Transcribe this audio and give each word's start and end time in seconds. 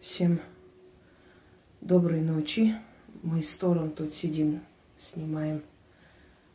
Всем 0.00 0.40
доброй 1.82 2.22
ночи. 2.22 2.74
Мы 3.22 3.42
с 3.42 3.54
Тором 3.58 3.90
тут 3.90 4.14
сидим, 4.14 4.62
снимаем 4.98 5.62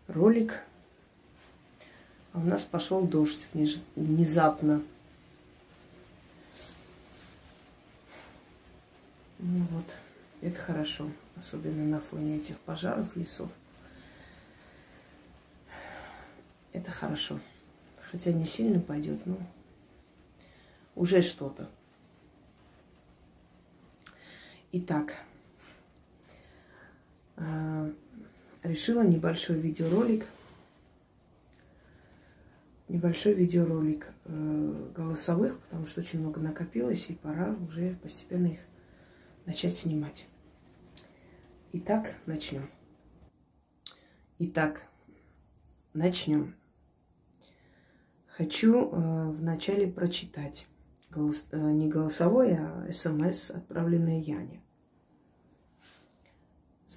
ролик. 0.08 0.64
А 2.34 2.40
у 2.40 2.42
нас 2.42 2.64
пошел 2.64 3.06
дождь 3.06 3.46
внезапно. 3.54 4.82
Ну 9.38 9.68
вот, 9.70 9.86
это 10.42 10.60
хорошо, 10.60 11.08
особенно 11.36 11.86
на 11.86 12.00
фоне 12.00 12.38
этих 12.38 12.58
пожаров 12.62 13.16
лесов. 13.16 13.52
Это 16.74 16.90
хорошо. 16.90 17.40
Хотя 18.10 18.32
не 18.34 18.48
сильно 18.48 18.80
пойдет, 18.80 19.24
но 19.28 19.38
уже 20.96 21.22
что-то. 21.22 21.70
Итак, 24.78 25.16
а, 27.38 27.90
решила 28.62 29.08
небольшой 29.08 29.58
видеоролик, 29.58 30.26
небольшой 32.90 33.36
видеоролик 33.36 34.10
э, 34.26 34.92
голосовых, 34.94 35.58
потому 35.62 35.86
что 35.86 36.02
очень 36.02 36.20
много 36.20 36.42
накопилось, 36.42 37.10
и 37.10 37.14
пора 37.14 37.56
уже 37.66 37.96
постепенно 38.04 38.48
их 38.48 38.60
начать 39.46 39.78
снимать. 39.78 40.28
Итак, 41.72 42.14
начнем. 42.26 42.70
Итак, 44.40 44.82
начнем. 45.94 46.54
Хочу 48.28 48.92
э, 48.92 49.32
вначале 49.32 49.88
прочитать 49.88 50.68
голос, 51.12 51.48
э, 51.52 51.58
не 51.58 51.88
голосовой, 51.88 52.58
а 52.58 52.92
смс, 52.92 53.52
отправленное 53.52 54.20
Яне. 54.20 54.65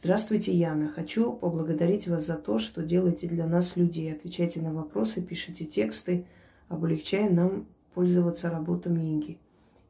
Здравствуйте, 0.01 0.53
Яна. 0.53 0.93
Хочу 0.95 1.33
поблагодарить 1.33 2.07
вас 2.07 2.25
за 2.25 2.37
то, 2.37 2.61
что 2.61 2.85
делаете 2.85 3.27
для 3.27 3.49
нас 3.49 3.75
людей. 3.75 4.13
Отвечаете 4.13 4.61
на 4.61 4.73
вопросы, 4.73 5.21
пишите 5.21 5.65
тексты, 5.65 6.25
облегчая 6.69 7.29
нам 7.29 7.67
пользоваться 7.95 8.49
работами 8.49 9.01
Инги. 9.01 9.39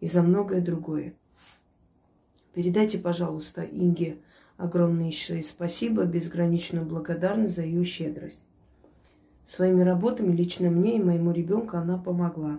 И 0.01 0.09
за 0.09 0.23
многое 0.23 0.63
другое. 0.63 1.13
Передайте, 2.55 2.97
пожалуйста, 2.97 3.61
Инге 3.61 4.17
огромнейшее 4.57 5.43
спасибо, 5.43 6.05
безграничную 6.05 6.87
благодарность 6.87 7.57
за 7.57 7.65
ее 7.65 7.85
щедрость. 7.85 8.41
Своими 9.45 9.83
работами 9.83 10.35
лично 10.35 10.71
мне 10.71 10.97
и 10.97 11.03
моему 11.03 11.33
ребенку 11.33 11.77
она 11.77 11.99
помогла. 11.99 12.59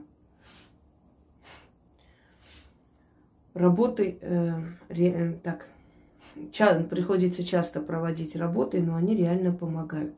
Работы, 3.55 4.19
э, 4.21 4.53
ре, 4.89 5.39
так, 5.41 5.67
ча- 6.51 6.81
приходится 6.83 7.43
часто 7.43 7.81
проводить 7.81 8.35
работы, 8.35 8.81
но 8.81 8.95
они 8.95 9.15
реально 9.15 9.51
помогают. 9.51 10.13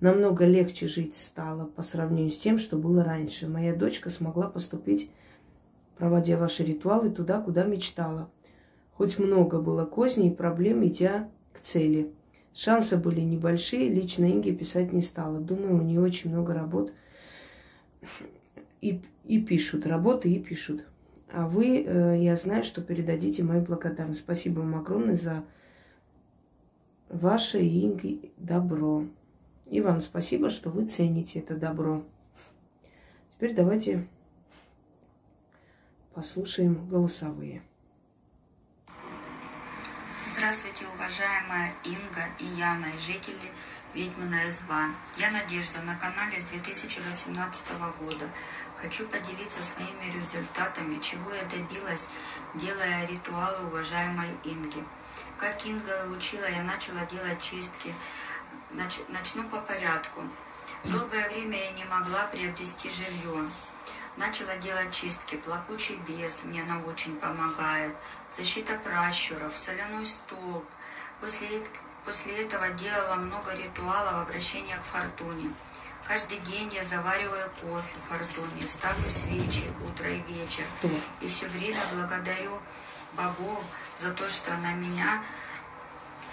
Намного 0.00 0.44
легче 0.44 0.86
жить 0.86 1.14
стало 1.16 1.66
по 1.66 1.82
сравнению 1.82 2.30
с 2.30 2.38
тем, 2.38 2.58
что 2.58 2.76
было 2.76 3.04
раньше. 3.04 3.48
Моя 3.48 3.74
дочка 3.74 4.10
смогла 4.10 4.48
поступить, 4.48 5.10
проводя 5.96 6.36
ваши 6.36 6.64
ритуалы, 6.64 7.10
туда, 7.10 7.40
куда 7.40 7.64
мечтала. 7.64 8.28
Хоть 8.92 9.18
много 9.18 9.60
было 9.60 9.84
козней 9.86 10.28
и 10.28 10.34
проблем, 10.34 10.84
идя 10.86 11.28
к 11.52 11.60
цели. 11.60 12.10
Шансы 12.54 12.96
были 12.96 13.20
небольшие, 13.20 13.88
лично 13.88 14.30
Инге 14.30 14.54
писать 14.54 14.92
не 14.92 15.02
стала. 15.02 15.40
Думаю, 15.40 15.78
у 15.78 15.82
нее 15.82 16.00
очень 16.00 16.30
много 16.30 16.54
работ. 16.54 16.92
И, 18.80 19.00
и 19.24 19.40
пишут, 19.40 19.86
работы 19.86 20.30
и 20.30 20.38
пишут. 20.38 20.84
А 21.36 21.48
вы, 21.48 21.82
э, 21.82 22.16
я 22.20 22.36
знаю, 22.36 22.62
что 22.62 22.80
передадите 22.80 23.42
мою 23.42 23.60
благодарность. 23.62 24.20
Спасибо 24.20 24.60
вам 24.60 24.76
огромное 24.76 25.16
за 25.16 25.42
ваше 27.08 27.60
и 27.60 28.32
добро. 28.36 29.04
И 29.66 29.80
вам 29.80 30.00
спасибо, 30.00 30.48
что 30.48 30.70
вы 30.70 30.86
цените 30.86 31.40
это 31.40 31.56
добро. 31.56 32.04
Теперь 33.34 33.52
давайте 33.52 34.06
послушаем 36.14 36.86
голосовые. 36.88 37.62
Здравствуйте, 40.36 40.84
уважаемая 40.94 41.72
Инга 41.84 42.28
и 42.38 42.44
Яна, 42.60 42.86
и 42.94 42.98
жители 43.00 43.50
Ведьмина 43.92 44.48
изба. 44.48 44.90
Я 45.16 45.30
Надежда 45.32 45.80
на 45.82 45.96
канале 45.96 46.38
с 46.38 46.50
2018 46.50 47.66
года. 47.98 48.28
Хочу 48.84 49.06
поделиться 49.06 49.62
своими 49.62 50.12
результатами, 50.12 51.00
чего 51.00 51.32
я 51.32 51.42
добилась, 51.44 52.06
делая 52.52 53.06
ритуалы 53.06 53.68
уважаемой 53.68 54.28
Инги. 54.44 54.84
Как 55.38 55.64
Инга 55.64 56.06
учила, 56.14 56.44
я 56.44 56.62
начала 56.62 57.06
делать 57.06 57.40
чистки. 57.40 57.94
Нач, 58.72 58.98
начну 59.08 59.48
по 59.48 59.56
порядку. 59.60 60.20
Долгое 60.84 61.30
время 61.30 61.64
я 61.64 61.70
не 61.70 61.84
могла 61.86 62.26
приобрести 62.26 62.90
жилье. 62.90 63.48
Начала 64.18 64.54
делать 64.58 64.92
чистки. 64.92 65.36
Плакучий 65.36 65.96
бес 66.06 66.44
мне 66.44 66.62
она 66.62 66.78
очень 66.80 67.16
помогает. 67.16 67.96
Защита 68.36 68.76
пращуров, 68.84 69.56
соляной 69.56 70.04
столб. 70.04 70.66
После, 71.22 71.66
после 72.04 72.42
этого 72.42 72.68
делала 72.68 73.14
много 73.14 73.54
ритуалов 73.54 74.28
обращения 74.28 74.76
к 74.76 74.84
фортуне. 74.84 75.54
Каждый 76.06 76.38
день 76.40 76.70
я 76.74 76.84
завариваю 76.84 77.50
кофе 77.62 77.94
в 77.96 78.08
фортуне, 78.10 78.66
ставлю 78.68 79.08
свечи 79.08 79.64
утро 79.82 80.06
и 80.06 80.20
вечер. 80.22 80.64
И 81.22 81.28
все 81.28 81.46
время 81.48 81.80
благодарю 81.94 82.60
богов 83.14 83.64
за 83.96 84.12
то, 84.12 84.28
что 84.28 84.52
она 84.52 84.72
меня 84.72 85.22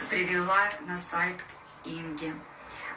привела 0.09 0.69
на 0.81 0.97
сайт 0.97 1.37
Инги. 1.85 2.35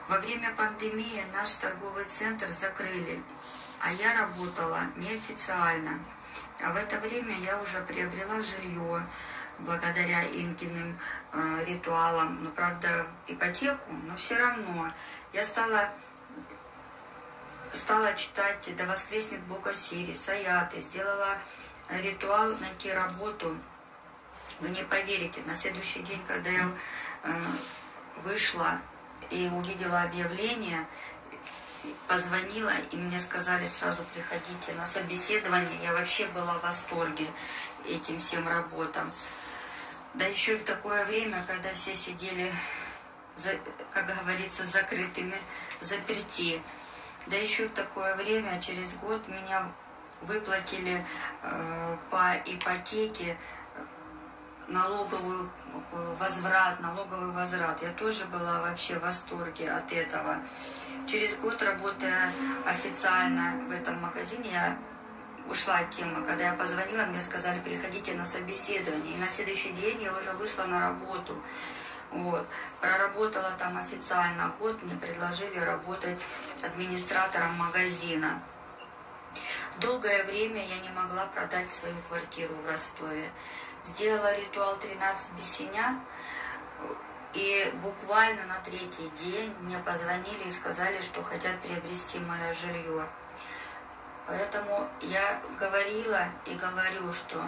Во 0.09 0.19
время 0.19 0.53
пандемии 0.57 1.25
наш 1.33 1.55
торговый 1.55 2.07
центр 2.07 2.49
закрыли, 2.49 3.23
а 3.81 3.93
я 3.93 4.21
работала 4.21 4.81
неофициально. 4.97 6.01
А 6.61 6.73
в 6.73 6.77
это 6.77 6.99
время 6.99 7.39
я 7.39 7.57
уже 7.61 7.81
приобрела 7.83 8.41
жилье 8.43 9.07
благодаря 9.61 10.25
Ингиным 10.25 10.99
э, 11.33 11.65
ритуалам. 11.67 12.43
Ну, 12.43 12.51
правда, 12.51 13.07
ипотеку, 13.29 13.93
но 13.93 14.17
все 14.17 14.37
равно 14.37 14.93
я 15.33 15.45
стала 15.45 15.93
стала 17.75 18.15
читать 18.15 18.65
«Да 18.77 18.87
воскреснет 18.87 19.41
Бог 19.43 19.67
Осири», 19.67 20.15
«Саяты», 20.15 20.81
сделала 20.81 21.39
ритуал 21.89 22.55
найти 22.61 22.93
работу. 22.93 23.57
Вы 24.61 24.69
не 24.71 24.83
поверите, 24.85 25.43
на 25.43 25.55
следующий 25.55 26.01
день, 26.01 26.23
когда 26.27 26.51
я 26.51 26.71
э, 27.25 27.33
вышла 28.23 28.81
и 29.31 29.49
увидела 29.49 30.03
объявление, 30.03 30.87
позвонила, 32.07 32.73
и 32.93 32.97
мне 32.97 33.19
сказали 33.19 33.67
сразу 33.67 34.03
приходите 34.15 34.73
на 34.75 34.87
собеседование. 34.87 35.83
Я 35.83 35.93
вообще 35.93 36.27
была 36.29 36.55
в 36.55 36.63
восторге 36.63 37.27
этим 37.87 38.19
всем 38.19 38.49
работам. 38.49 39.13
Да 40.15 40.25
еще 40.25 40.55
и 40.55 40.59
в 40.59 40.65
такое 40.65 41.05
время, 41.05 41.45
когда 41.47 41.73
все 41.73 41.95
сидели, 41.95 42.53
как 43.93 44.07
говорится, 44.07 44.65
закрытыми, 44.65 45.37
заперти. 45.81 46.63
Да 47.27 47.37
еще 47.37 47.67
в 47.67 47.73
такое 47.73 48.15
время, 48.17 48.61
через 48.61 48.95
год, 48.97 49.27
меня 49.29 49.73
выплатили 50.23 51.05
э, 51.43 51.97
по 52.11 52.35
ипотеке 52.45 53.37
налоговую 54.69 55.51
э, 55.93 56.15
возврат, 56.19 56.81
налоговый 56.81 57.31
возврат. 57.33 57.83
Я 57.83 57.91
тоже 57.91 58.25
была 58.27 58.61
вообще 58.61 58.99
в 58.99 59.03
восторге 59.03 59.71
от 59.71 59.93
этого. 59.93 60.39
Через 61.07 61.37
год, 61.37 61.63
работая 61.63 62.33
официально 62.67 63.55
в 63.69 63.73
этом 63.73 64.01
магазине, 64.01 64.51
я 64.53 64.79
ушла 65.49 65.79
от 65.79 65.91
темы. 65.91 66.25
Когда 66.25 66.45
я 66.45 66.53
позвонила, 66.55 67.05
мне 67.05 67.21
сказали, 67.21 67.61
приходите 67.61 68.15
на 68.15 68.25
собеседование. 68.25 69.15
И 69.15 69.19
на 69.19 69.27
следующий 69.27 69.73
день 69.73 70.03
я 70.03 70.13
уже 70.17 70.33
вышла 70.33 70.65
на 70.65 70.89
работу. 70.89 71.37
Вот. 72.15 72.47
Проработала 72.81 73.51
там 73.59 73.77
официально 73.77 74.55
год, 74.61 74.81
мне 74.85 74.97
предложили 74.97 75.59
работать 75.59 76.17
администратором 76.63 77.55
магазина. 77.55 78.41
Долгое 79.81 80.23
время 80.23 80.65
я 80.65 80.79
не 80.79 80.91
могла 80.91 81.27
продать 81.27 81.73
свою 81.73 81.97
квартиру 82.09 82.55
в 82.55 82.71
Ростове. 82.71 83.33
Сделала 83.83 84.33
ритуал 84.39 84.79
13 84.79 85.33
бесенят, 85.33 85.97
и 87.33 87.75
буквально 87.83 88.47
на 88.47 88.61
третий 88.61 89.11
день 89.21 89.53
мне 89.63 89.79
позвонили 89.79 90.45
и 90.47 90.53
сказали, 90.53 91.01
что 91.01 91.21
хотят 91.25 91.61
приобрести 91.63 92.21
мое 92.21 92.55
жилье. 92.55 93.09
Поэтому 94.29 94.89
я 95.01 95.41
говорила 95.59 96.29
и 96.47 96.55
говорю, 96.55 97.13
что 97.13 97.43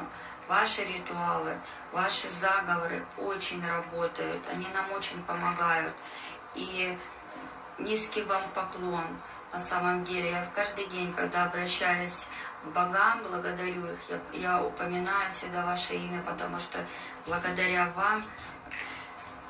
Ваши 0.49 0.85
ритуалы, 0.85 1.59
ваши 1.93 2.31
заговоры 2.31 3.05
очень 3.17 3.67
работают, 3.67 4.43
они 4.53 4.67
нам 4.69 4.93
очень 4.93 5.23
помогают. 5.25 5.95
И 6.55 6.97
низкий 7.79 8.23
вам 8.23 8.43
поклон. 8.55 9.05
на 9.53 9.61
самом 9.61 10.05
деле. 10.05 10.31
Я 10.31 10.45
в 10.45 10.53
каждый 10.53 10.87
день, 10.87 11.13
когда 11.15 11.45
обращаюсь 11.45 12.27
к 12.63 12.67
богам, 12.67 13.23
благодарю 13.23 13.87
их, 13.87 13.99
я, 14.09 14.39
я 14.39 14.63
упоминаю 14.63 15.31
всегда 15.31 15.65
ваше 15.65 15.95
имя, 15.95 16.23
потому 16.23 16.59
что 16.59 16.85
благодаря 17.27 17.93
вам 17.97 18.25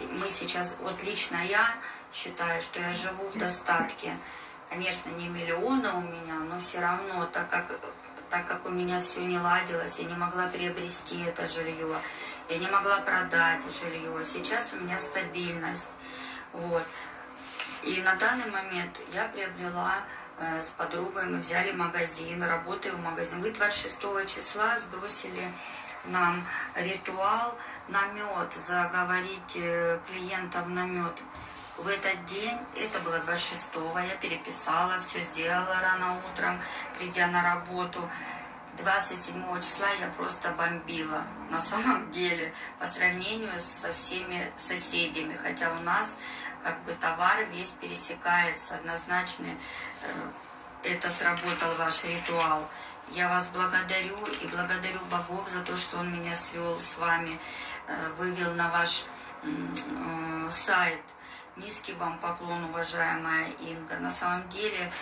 мы 0.01 0.29
сейчас, 0.29 0.75
вот 0.81 1.03
лично 1.03 1.37
я 1.45 1.75
считаю, 2.13 2.61
что 2.61 2.81
я 2.81 2.93
живу 2.93 3.29
в 3.29 3.39
достатке. 3.39 4.17
Конечно, 4.69 5.11
не 5.11 5.29
миллиона 5.29 5.97
у 5.97 6.01
меня, 6.01 6.35
но 6.49 6.59
все 6.59 6.81
равно, 6.81 7.25
так 7.27 7.49
как, 7.51 7.67
так 8.31 8.47
как 8.47 8.67
у 8.67 8.71
меня 8.71 9.01
все 9.01 9.21
не 9.21 9.39
ладилось, 9.39 9.99
я 9.99 10.05
не 10.05 10.15
могла 10.15 10.49
приобрести 10.49 11.23
это 11.25 11.47
жилье, 11.47 11.97
я 12.49 12.59
не 12.59 12.69
могла 12.69 13.01
продать 13.01 13.63
жилье. 13.81 14.25
Сейчас 14.25 14.73
у 14.73 14.77
меня 14.77 14.99
стабильность. 14.99 15.89
Вот. 16.53 16.85
И 17.83 18.01
на 18.03 18.15
данный 18.17 18.51
момент 18.51 18.97
я 19.13 19.29
приобрела 19.29 19.95
э, 20.39 20.63
с 20.63 20.67
подругой, 20.77 21.27
мы 21.27 21.39
взяли 21.39 21.73
магазин, 21.73 22.43
работаю 22.43 22.97
в 22.97 23.01
магазине. 23.01 23.43
Вы 23.43 23.53
26 23.53 23.99
числа 24.27 24.77
сбросили 24.79 25.53
нам 26.09 26.45
ритуал 26.75 27.57
на 27.89 28.07
мед, 28.09 28.53
заговорить 28.57 29.57
э, 29.57 29.99
клиентов 30.07 30.67
на 30.69 30.85
мед. 30.85 31.15
В 31.79 31.89
этот 31.89 32.25
день, 32.25 32.59
это 32.75 32.99
было 33.01 33.17
26-го, 33.17 33.99
я 33.99 34.17
переписала, 34.17 34.99
все 35.01 35.21
сделала 35.21 35.79
рано 35.83 36.23
утром, 36.27 36.59
придя 36.99 37.27
на 37.27 37.43
работу. 37.43 38.09
27 38.79 39.61
числа 39.61 39.87
я 40.01 40.09
просто 40.17 40.51
бомбила, 40.53 41.25
на 41.51 41.61
самом 41.61 42.11
деле, 42.13 42.55
по 42.79 42.87
сравнению 42.87 43.61
со 43.61 43.93
всеми 43.93 44.51
соседями. 44.57 45.39
Хотя 45.43 45.71
у 45.73 45.81
нас 45.81 46.17
как 46.63 46.83
бы 46.85 46.93
товар 46.93 47.45
весь 47.53 47.71
пересекается, 47.71 48.77
однозначно 48.77 49.47
э, 49.47 50.87
это 50.95 51.11
сработал 51.11 51.75
ваш 51.79 52.05
ритуал. 52.05 52.69
Я 53.11 53.29
вас 53.29 53.49
благодарю 53.49 54.17
и 54.41 54.47
благодарю 54.47 55.01
богов 55.11 55.49
за 55.51 55.61
то, 55.61 55.77
что 55.77 55.99
он 55.99 56.13
меня 56.13 56.35
свел 56.35 56.81
с 56.81 56.97
вами, 56.97 57.39
э, 57.87 58.13
вывел 58.19 58.55
на 58.55 58.71
ваш 58.71 59.05
э, 59.43 60.49
сайт. 60.51 61.03
Низкий 61.57 61.95
вам 61.95 62.19
поклон, 62.19 62.65
уважаемая 62.65 63.49
Инга. 63.61 63.97
На 63.97 64.11
самом 64.11 64.47
деле 64.51 64.93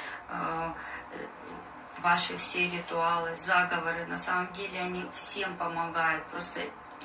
ваши 1.98 2.36
все 2.36 2.68
ритуалы, 2.68 3.36
заговоры, 3.36 4.06
на 4.06 4.18
самом 4.18 4.52
деле 4.52 4.80
они 4.80 5.04
всем 5.12 5.56
помогают. 5.56 6.24
Просто 6.26 6.60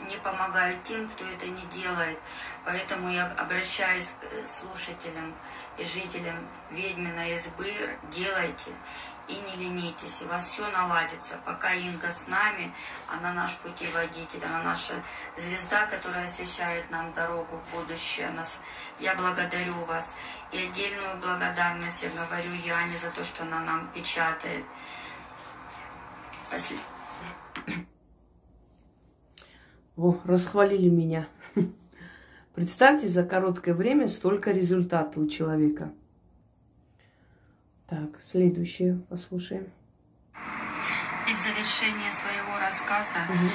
не 0.08 0.18
помогают 0.18 0.84
тем, 0.84 1.10
кто 1.10 1.26
это 1.26 1.48
не 1.48 1.66
делает. 1.68 2.20
Поэтому 2.64 3.10
я 3.10 3.26
обращаюсь 3.26 4.14
к 4.22 4.26
э, 4.26 4.46
слушателям 4.46 5.36
и 5.78 5.84
жителям 5.84 6.48
ведьминой 6.70 7.36
избы, 7.36 7.74
делайте 8.12 8.72
и 9.30 9.36
не 9.36 9.64
ленитесь, 9.64 10.22
и 10.22 10.26
у 10.26 10.28
вас 10.28 10.50
все 10.50 10.68
наладится. 10.72 11.40
Пока 11.46 11.74
Инга 11.74 12.12
с 12.12 12.28
нами, 12.28 12.74
она 13.08 13.32
наш 13.34 13.56
путеводитель, 13.58 14.44
она 14.44 14.64
наша 14.64 14.94
звезда, 15.38 15.86
которая 15.86 16.26
освещает 16.26 16.90
нам 16.90 17.14
дорогу 17.14 17.58
в 17.58 17.76
будущее. 17.76 18.30
Нас, 18.32 18.60
я 19.00 19.16
благодарю 19.16 19.76
вас. 19.86 20.16
И 20.52 20.58
отдельную 20.58 21.18
благодарность 21.22 22.02
я 22.02 22.10
говорю 22.10 22.52
Яне 22.66 22.98
за 22.98 23.12
то, 23.12 23.24
что 23.24 23.44
она 23.44 23.60
нам 23.62 23.92
печатает. 23.94 24.66
После... 26.52 26.76
О, 29.96 30.18
расхвалили 30.26 30.90
меня. 30.90 31.28
Представьте, 32.56 33.08
за 33.08 33.24
короткое 33.24 33.76
время 33.76 34.08
столько 34.08 34.52
результата 34.52 35.20
у 35.20 35.28
человека. 35.28 35.94
Так, 37.90 38.22
следующее 38.22 39.02
послушаем. 39.10 39.66
И 41.28 41.34
в 41.34 41.38
завершение 41.38 42.12
своего 42.12 42.60
рассказа, 42.60 43.26
угу. 43.28 43.50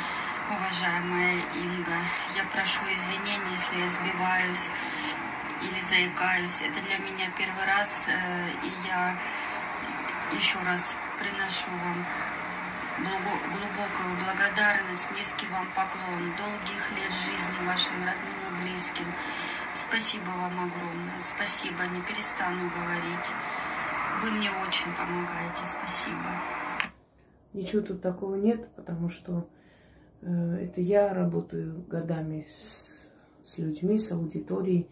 уважаемая 0.50 1.38
Инга, 1.54 1.98
я 2.34 2.42
прошу 2.50 2.82
извинения, 2.82 3.54
если 3.54 3.78
я 3.78 3.88
сбиваюсь 3.88 4.70
или 5.62 5.80
заикаюсь. 5.82 6.62
Это 6.62 6.82
для 6.82 6.98
меня 6.98 7.30
первый 7.38 7.64
раз, 7.64 8.06
э, 8.08 8.50
и 8.66 8.88
я 8.88 9.16
еще 10.32 10.58
раз 10.66 10.96
приношу 11.16 11.70
вам 11.70 12.04
глубокую 12.98 14.16
благодарность, 14.18 15.10
низкий 15.12 15.46
вам 15.46 15.68
поклон, 15.76 16.34
долгих 16.36 16.82
лет 16.98 17.12
жизни 17.12 17.66
вашим 17.66 17.94
родным 18.02 18.38
и 18.50 18.62
близким. 18.62 19.06
Спасибо 19.76 20.30
вам 20.30 20.58
огромное, 20.58 21.20
спасибо, 21.20 21.84
не 21.86 22.00
перестану 22.02 22.68
говорить. 22.70 23.28
Вы 24.24 24.30
мне 24.30 24.48
очень 24.66 24.90
помогаете, 24.96 25.66
спасибо. 25.66 26.30
Ничего 27.52 27.82
тут 27.82 28.00
такого 28.00 28.36
нет, 28.36 28.70
потому 28.74 29.10
что 29.10 29.46
э, 30.22 30.60
это 30.62 30.80
я 30.80 31.12
работаю 31.12 31.84
годами 31.90 32.46
с, 32.50 32.88
с 33.46 33.58
людьми, 33.58 33.98
с 33.98 34.12
аудиторией. 34.12 34.88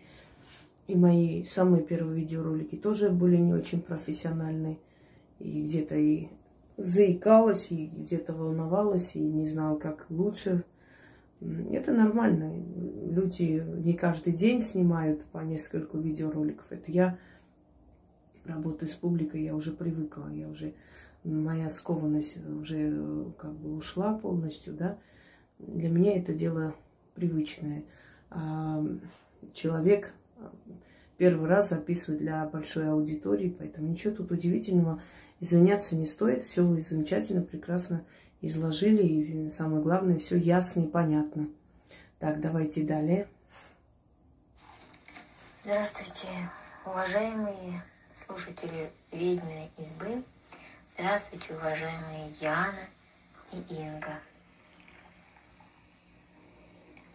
И 0.87 0.95
мои 0.97 1.45
самые 1.45 1.83
первые 1.83 2.21
видеоролики 2.21 2.77
тоже 2.77 3.09
были 3.09 3.37
не 3.37 3.55
очень 3.55 3.81
профессиональные. 3.81 4.79
И 5.39 5.63
где-то 5.63 5.95
и 5.97 6.29
заикалась, 6.77 7.73
и 7.73 7.87
где-то 7.87 8.35
волновалась, 8.35 9.17
и 9.17 9.21
не 9.21 9.47
знала, 9.47 9.79
как 9.79 10.05
лучше. 10.11 10.63
Это 11.41 11.93
нормально. 11.93 12.53
Люди 13.11 13.65
не 13.79 13.95
каждый 13.95 14.35
день 14.35 14.61
снимают 14.61 15.25
по 15.25 15.39
нескольку 15.39 15.97
видеороликов. 15.97 16.67
Это 16.69 16.93
я 16.93 17.19
работаю 18.45 18.89
с 18.89 18.95
публикой, 18.95 19.43
я 19.43 19.55
уже 19.55 19.73
привыкла, 19.73 20.29
я 20.33 20.49
уже 20.49 20.75
моя 21.25 21.71
скованность 21.71 22.37
уже 22.47 23.33
как 23.39 23.53
бы 23.53 23.77
ушла 23.77 24.15
полностью, 24.15 24.75
да. 24.75 24.99
Для 25.59 25.89
меня 25.89 26.19
это 26.19 26.35
дело 26.35 26.75
привычное. 27.15 27.85
А 28.31 28.85
человек 29.53 30.13
первый 31.17 31.49
раз 31.49 31.71
записывает 31.71 32.21
для 32.21 32.45
большой 32.47 32.91
аудитории, 32.91 33.55
поэтому 33.57 33.89
ничего 33.89 34.15
тут 34.15 34.33
удивительного 34.33 35.01
Извиняться 35.43 35.97
не 35.97 36.05
стоит, 36.05 36.47
все 36.47 36.65
вы 36.65 36.81
замечательно, 36.83 37.43
прекрасно 37.43 38.05
изложили, 38.43 39.03
и 39.03 39.51
самое 39.51 39.83
главное, 39.83 40.21
все 40.21 40.37
ясно 40.37 40.83
и 40.83 40.87
понятно. 40.87 41.49
Так, 42.21 42.41
давайте 42.41 42.85
далее. 42.85 43.27
Здравствуйте, 45.63 46.29
уважаемые 46.87 47.83
слушатели 48.15 48.93
ведьминой 49.11 49.71
избы. 49.79 50.25
Здравствуйте, 50.89 51.55
уважаемые 51.55 52.31
Яна 52.41 52.89
и 53.53 53.59
Инга. 53.75 54.21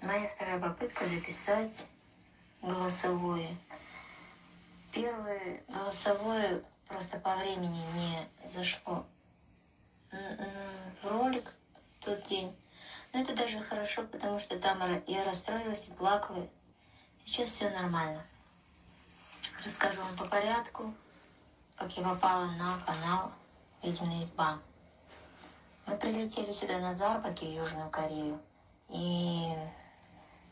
Моя 0.01 0.27
вторая 0.27 0.59
попытка 0.59 1.07
записать 1.07 1.87
голосовое. 2.61 3.57
Первое 4.91 5.63
голосовое 5.67 6.63
просто 6.87 7.19
по 7.19 7.35
времени 7.35 7.83
не 7.93 8.49
зашло 8.49 9.05
в 10.11 11.07
ролик 11.07 11.53
тот 11.99 12.23
день. 12.27 12.55
Но 13.13 13.21
это 13.21 13.35
даже 13.35 13.61
хорошо, 13.61 14.03
потому 14.03 14.39
что 14.39 14.59
там 14.59 15.03
я 15.05 15.25
расстроилась 15.25 15.87
и 15.87 15.91
плакала. 15.91 16.47
Сейчас 17.25 17.49
все 17.49 17.69
нормально. 17.69 18.25
Расскажу 19.67 20.01
вам 20.01 20.15
по 20.15 20.23
порядку, 20.23 20.93
как 21.75 21.91
я 21.97 22.01
попала 22.01 22.45
на 22.45 22.79
канал 22.85 23.33
«Ведьмина 23.83 24.23
изба». 24.23 24.59
Мы 25.85 25.97
прилетели 25.97 26.53
сюда 26.53 26.79
на 26.79 26.95
заработки 26.95 27.43
в 27.43 27.51
Южную 27.53 27.89
Корею. 27.89 28.39
И 28.87 29.49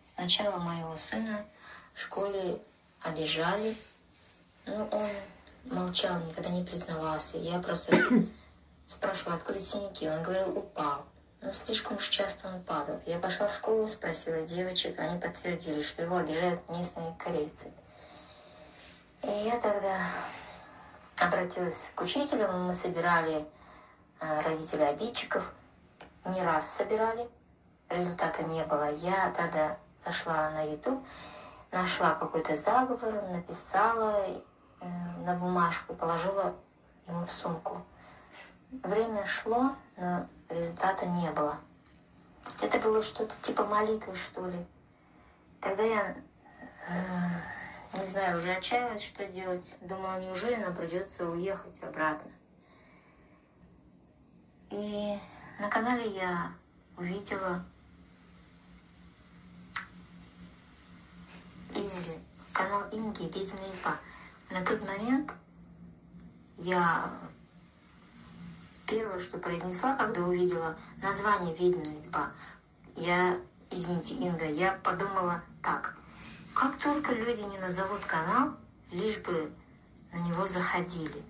сначала 0.04 0.58
моего 0.60 0.98
сына 0.98 1.46
в 1.94 2.02
школе 2.02 2.62
обижали. 3.04 3.78
Ну, 4.66 4.86
он 4.92 5.10
молчал, 5.64 6.20
никогда 6.26 6.50
не 6.50 6.66
признавался. 6.66 7.38
Я 7.38 7.60
просто 7.60 7.96
спрашивала, 8.86 9.38
откуда 9.38 9.62
синяки. 9.62 10.10
Он 10.10 10.24
говорил, 10.24 10.58
упал. 10.58 11.06
Но 11.40 11.54
слишком 11.54 11.96
уж 11.96 12.10
часто 12.10 12.50
он 12.50 12.62
падал. 12.64 13.00
Я 13.06 13.20
пошла 13.20 13.48
в 13.48 13.56
школу, 13.56 13.88
спросила 13.88 14.42
девочек, 14.42 15.00
они 15.00 15.22
подтвердили, 15.22 15.82
что 15.84 16.02
его 16.02 16.18
обижают 16.18 16.68
местные 16.68 17.16
корейцы. 17.18 17.72
И 19.26 19.32
я 19.48 19.60
тогда 19.60 19.98
обратилась 21.20 21.92
к 21.96 22.02
учителю, 22.02 22.48
мы 22.52 22.76
собирали 22.76 23.48
э, 24.20 24.42
родителей 24.42 24.86
обидчиков, 24.86 25.52
не 26.26 26.44
раз 26.44 26.70
собирали, 26.70 27.28
результата 27.90 28.44
не 28.44 28.64
было. 28.66 28.94
Я 28.94 29.32
тогда 29.32 29.80
зашла 30.06 30.52
на 30.52 30.62
YouTube, 30.62 31.04
нашла 31.72 32.14
какой-то 32.14 32.56
заговор, 32.56 33.24
написала, 33.32 34.16
на 35.26 35.34
бумажку 35.34 35.96
положила 35.96 36.54
ему 37.08 37.26
в 37.26 37.32
сумку. 37.32 37.84
Время 38.84 39.26
шло, 39.26 39.72
но 39.98 40.28
результата 40.50 41.08
не 41.08 41.32
было. 41.32 41.58
Это 42.62 42.78
было 42.78 43.02
что-то 43.02 43.34
типа 43.42 43.66
молитвы, 43.66 44.14
что 44.14 44.46
ли. 44.46 44.68
Тогда 45.62 45.82
я 45.82 46.16
Не 47.98 48.04
знаю, 48.04 48.38
уже 48.38 48.52
отчаялась, 48.52 49.04
что 49.04 49.26
делать. 49.26 49.74
Думала, 49.82 50.20
неужели 50.22 50.56
нам 50.56 50.76
придется 50.76 51.30
уехать 51.30 51.82
обратно. 51.82 52.30
И 54.70 55.18
на 55.60 55.70
канале 55.70 56.10
я 56.10 56.52
увидела 56.98 57.66
Инги, 61.74 62.20
канал 62.52 62.84
Инги 62.92 63.24
«Ведьмина 63.24 63.66
изба». 63.74 63.98
На 64.50 64.64
тот 64.66 64.82
момент 64.86 65.32
я 66.58 67.10
первое, 68.88 69.20
что 69.20 69.38
произнесла, 69.38 69.96
когда 69.96 70.24
увидела 70.24 70.78
название 71.02 71.56
«Ведьмина 71.56 71.98
изба», 71.98 72.32
я, 72.96 73.38
извините, 73.70 74.16
Инга, 74.16 74.46
я 74.46 74.74
подумала 74.84 75.44
так, 75.62 75.98
как 76.56 76.78
только 76.78 77.14
люди 77.14 77.42
не 77.42 77.58
назовут 77.60 78.06
канал, 78.06 78.56
лишь 78.90 79.18
бы 79.18 79.52
на 80.14 80.18
него 80.20 80.48
заходили. 80.48 81.22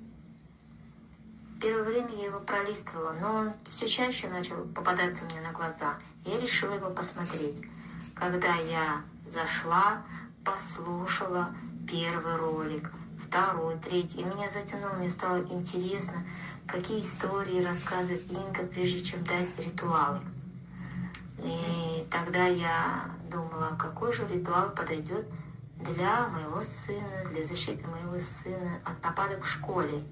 Первое 1.59 1.83
время 1.83 2.09
я 2.15 2.25
его 2.25 2.39
пролистывала, 2.39 3.13
но 3.13 3.33
он 3.33 3.53
все 3.71 3.87
чаще 3.87 4.27
начал 4.27 4.65
попадаться 4.65 5.25
мне 5.25 5.41
на 5.41 5.51
глаза. 5.51 5.97
Я 6.25 6.39
решила 6.39 6.75
его 6.75 6.91
посмотреть. 6.91 7.63
Когда 8.13 8.53
я 8.55 9.01
зашла, 9.27 10.03
послушала 10.43 11.55
первый 11.89 12.35
ролик, 12.35 12.91
второй, 13.19 13.79
третий, 13.79 14.21
и 14.21 14.25
меня 14.25 14.47
затянуло, 14.51 14.93
мне 14.93 15.09
стало 15.09 15.41
интересно, 15.41 16.23
какие 16.67 16.99
истории 16.99 17.63
рассказывает 17.63 18.31
Инга, 18.31 18.63
прежде 18.67 19.03
чем 19.03 19.23
дать 19.23 19.57
ритуалы. 19.57 20.21
И 21.45 22.07
тогда 22.09 22.47
я 22.47 23.05
думала, 23.29 23.75
какой 23.77 24.11
же 24.11 24.27
ритуал 24.27 24.71
подойдет 24.71 25.27
для 25.77 26.27
моего 26.29 26.59
сына, 26.61 27.23
для 27.29 27.45
защиты 27.45 27.85
моего 27.87 28.19
сына 28.19 28.81
от 28.83 29.03
нападок 29.03 29.43
в 29.43 29.47
школе. 29.47 30.03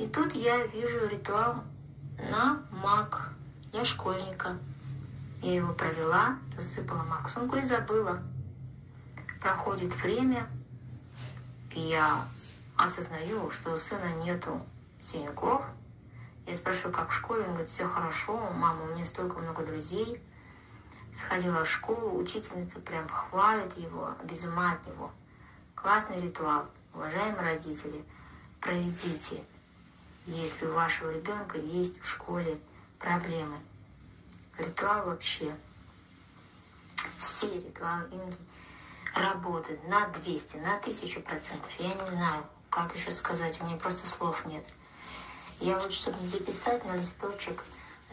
И 0.00 0.08
тут 0.08 0.34
я 0.34 0.66
вижу 0.66 1.06
ритуал 1.06 1.62
на 2.18 2.66
маг. 2.72 3.30
Я 3.72 3.84
школьника. 3.84 4.58
Я 5.42 5.54
его 5.54 5.72
провела, 5.74 6.38
засыпала 6.56 7.04
маг 7.04 7.28
сумку 7.28 7.56
и 7.56 7.62
забыла. 7.62 8.20
Проходит 9.40 9.94
время, 9.94 10.48
и 11.70 11.80
я 11.80 12.26
осознаю, 12.76 13.50
что 13.50 13.74
у 13.74 13.76
сына 13.76 14.12
нету 14.24 14.60
синяков. 15.00 15.62
Я 16.46 16.56
спрашиваю, 16.56 16.94
как 16.94 17.10
в 17.10 17.14
школе? 17.14 17.42
Он 17.42 17.50
говорит, 17.50 17.70
все 17.70 17.86
хорошо, 17.86 18.50
мама, 18.54 18.82
у 18.84 18.94
меня 18.94 19.06
столько 19.06 19.38
много 19.38 19.64
друзей 19.64 20.20
сходила 21.14 21.64
в 21.64 21.70
школу, 21.70 22.18
учительница 22.18 22.80
прям 22.80 23.08
хвалит 23.08 23.76
его, 23.78 24.14
без 24.24 24.44
ума 24.44 24.72
от 24.72 24.86
него. 24.86 25.10
Классный 25.74 26.20
ритуал. 26.20 26.66
Уважаемые 26.92 27.54
родители, 27.54 28.04
проведите, 28.60 29.44
если 30.26 30.66
у 30.66 30.74
вашего 30.74 31.10
ребенка 31.10 31.58
есть 31.58 32.00
в 32.00 32.08
школе 32.08 32.58
проблемы. 32.98 33.58
Ритуал 34.58 35.06
вообще, 35.06 35.56
все 37.18 37.52
ритуалы 37.54 38.08
Инги 38.12 38.36
работают 39.14 39.86
на 39.88 40.06
200, 40.08 40.58
на 40.58 40.76
1000 40.76 41.20
процентов. 41.20 41.70
Я 41.78 41.94
не 41.94 42.08
знаю, 42.10 42.44
как 42.70 42.94
еще 42.94 43.12
сказать, 43.12 43.60
у 43.60 43.64
меня 43.64 43.76
просто 43.76 44.06
слов 44.08 44.44
нет. 44.46 44.64
Я 45.60 45.78
вот, 45.78 45.92
чтобы 45.92 46.24
записать 46.24 46.84
на 46.84 46.96
листочек, 46.96 47.64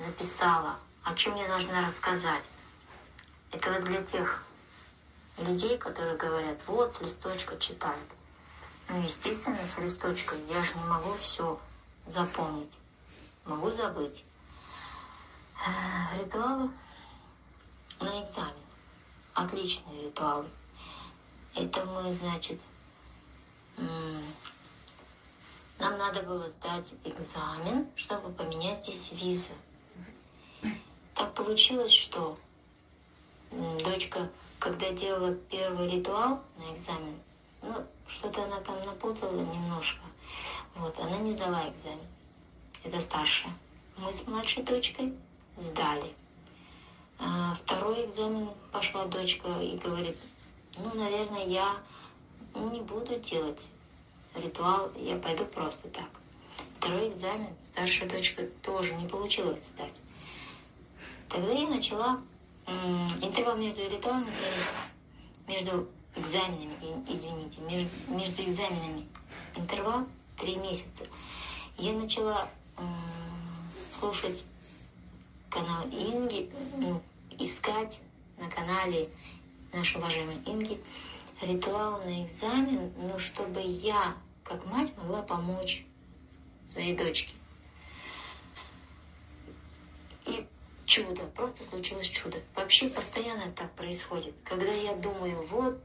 записала, 0.05 0.79
о 1.03 1.15
чем 1.15 1.35
я 1.35 1.47
должна 1.47 1.87
рассказать. 1.87 2.43
Это 3.51 3.71
вот 3.71 3.83
для 3.83 4.01
тех 4.03 4.43
людей, 5.37 5.77
которые 5.77 6.15
говорят, 6.15 6.57
вот 6.67 6.95
с 6.95 7.01
листочка 7.01 7.57
читают. 7.57 8.07
Ну, 8.89 9.01
естественно, 9.01 9.67
с 9.67 9.77
листочка 9.77 10.35
я 10.49 10.63
же 10.63 10.77
не 10.77 10.83
могу 10.85 11.13
все 11.15 11.59
запомнить. 12.07 12.77
Могу 13.45 13.71
забыть. 13.71 14.23
Ритуалы 16.19 16.69
на 17.99 18.23
экзамен. 18.23 18.53
Отличные 19.33 20.03
ритуалы. 20.03 20.47
Это 21.55 21.85
мы, 21.85 22.13
значит, 22.13 22.59
нам 23.77 25.97
надо 25.97 26.21
было 26.23 26.49
сдать 26.49 26.93
экзамен, 27.03 27.87
чтобы 27.95 28.31
поменять 28.31 28.83
здесь 28.83 29.11
визу. 29.13 29.53
Так 31.15 31.33
получилось, 31.33 31.91
что 31.91 32.37
дочка, 33.51 34.29
когда 34.59 34.91
делала 34.91 35.33
первый 35.33 35.89
ритуал 35.89 36.41
на 36.57 36.73
экзамен, 36.73 37.19
ну, 37.61 37.75
что-то 38.07 38.43
она 38.43 38.59
там 38.61 38.83
напутала 38.85 39.41
немножко. 39.41 40.01
Вот, 40.75 40.97
она 40.99 41.17
не 41.17 41.33
сдала 41.33 41.69
экзамен. 41.69 42.07
Это 42.83 42.99
старшая. 42.99 43.53
Мы 43.97 44.13
с 44.13 44.25
младшей 44.25 44.63
дочкой 44.63 45.13
сдали. 45.57 46.13
А 47.19 47.55
второй 47.55 48.05
экзамен 48.05 48.49
пошла 48.71 49.05
дочка 49.05 49.47
и 49.61 49.77
говорит, 49.77 50.17
ну, 50.77 50.91
наверное, 50.95 51.45
я 51.45 51.75
не 52.55 52.81
буду 52.81 53.19
делать 53.19 53.69
ритуал, 54.33 54.91
я 54.95 55.17
пойду 55.17 55.45
просто 55.45 55.87
так. 55.89 56.09
Второй 56.79 57.09
экзамен 57.09 57.49
старшая 57.71 58.09
дочка 58.09 58.47
тоже 58.63 58.95
не 58.95 59.07
получилось 59.07 59.67
сдать. 59.67 60.01
Тогда 61.29 61.51
я 61.51 61.67
начала 61.67 62.21
интервал 62.67 63.57
между 63.57 63.81
ритуалами 63.89 64.31
между 65.47 65.89
экзаменами, 66.15 67.03
извините, 67.07 67.61
между, 67.61 67.89
между 68.13 68.43
экзаменами 68.43 69.07
интервал 69.55 70.07
три 70.37 70.55
месяца. 70.55 71.05
Я 71.77 71.93
начала 71.93 72.49
слушать 73.91 74.45
канал 75.49 75.85
Инги, 75.85 76.49
ну, 76.77 77.01
искать 77.37 78.01
на 78.37 78.49
канале 78.49 79.09
нашей 79.73 79.97
уважаемой 79.97 80.37
Инги 80.45 80.81
ритуал 81.41 82.01
на 82.03 82.25
экзамен, 82.25 82.91
но 82.97 83.17
чтобы 83.19 83.61
я, 83.61 84.15
как 84.43 84.65
мать, 84.65 84.95
могла 84.97 85.21
помочь 85.21 85.85
своей 86.69 86.95
дочке. 86.95 87.33
И 90.25 90.45
чудо, 90.91 91.23
просто 91.33 91.63
случилось 91.63 92.07
чудо. 92.07 92.37
Вообще 92.53 92.89
постоянно 92.89 93.49
так 93.55 93.71
происходит. 93.75 94.33
Когда 94.43 94.73
я 94.73 94.93
думаю, 94.95 95.47
вот, 95.47 95.81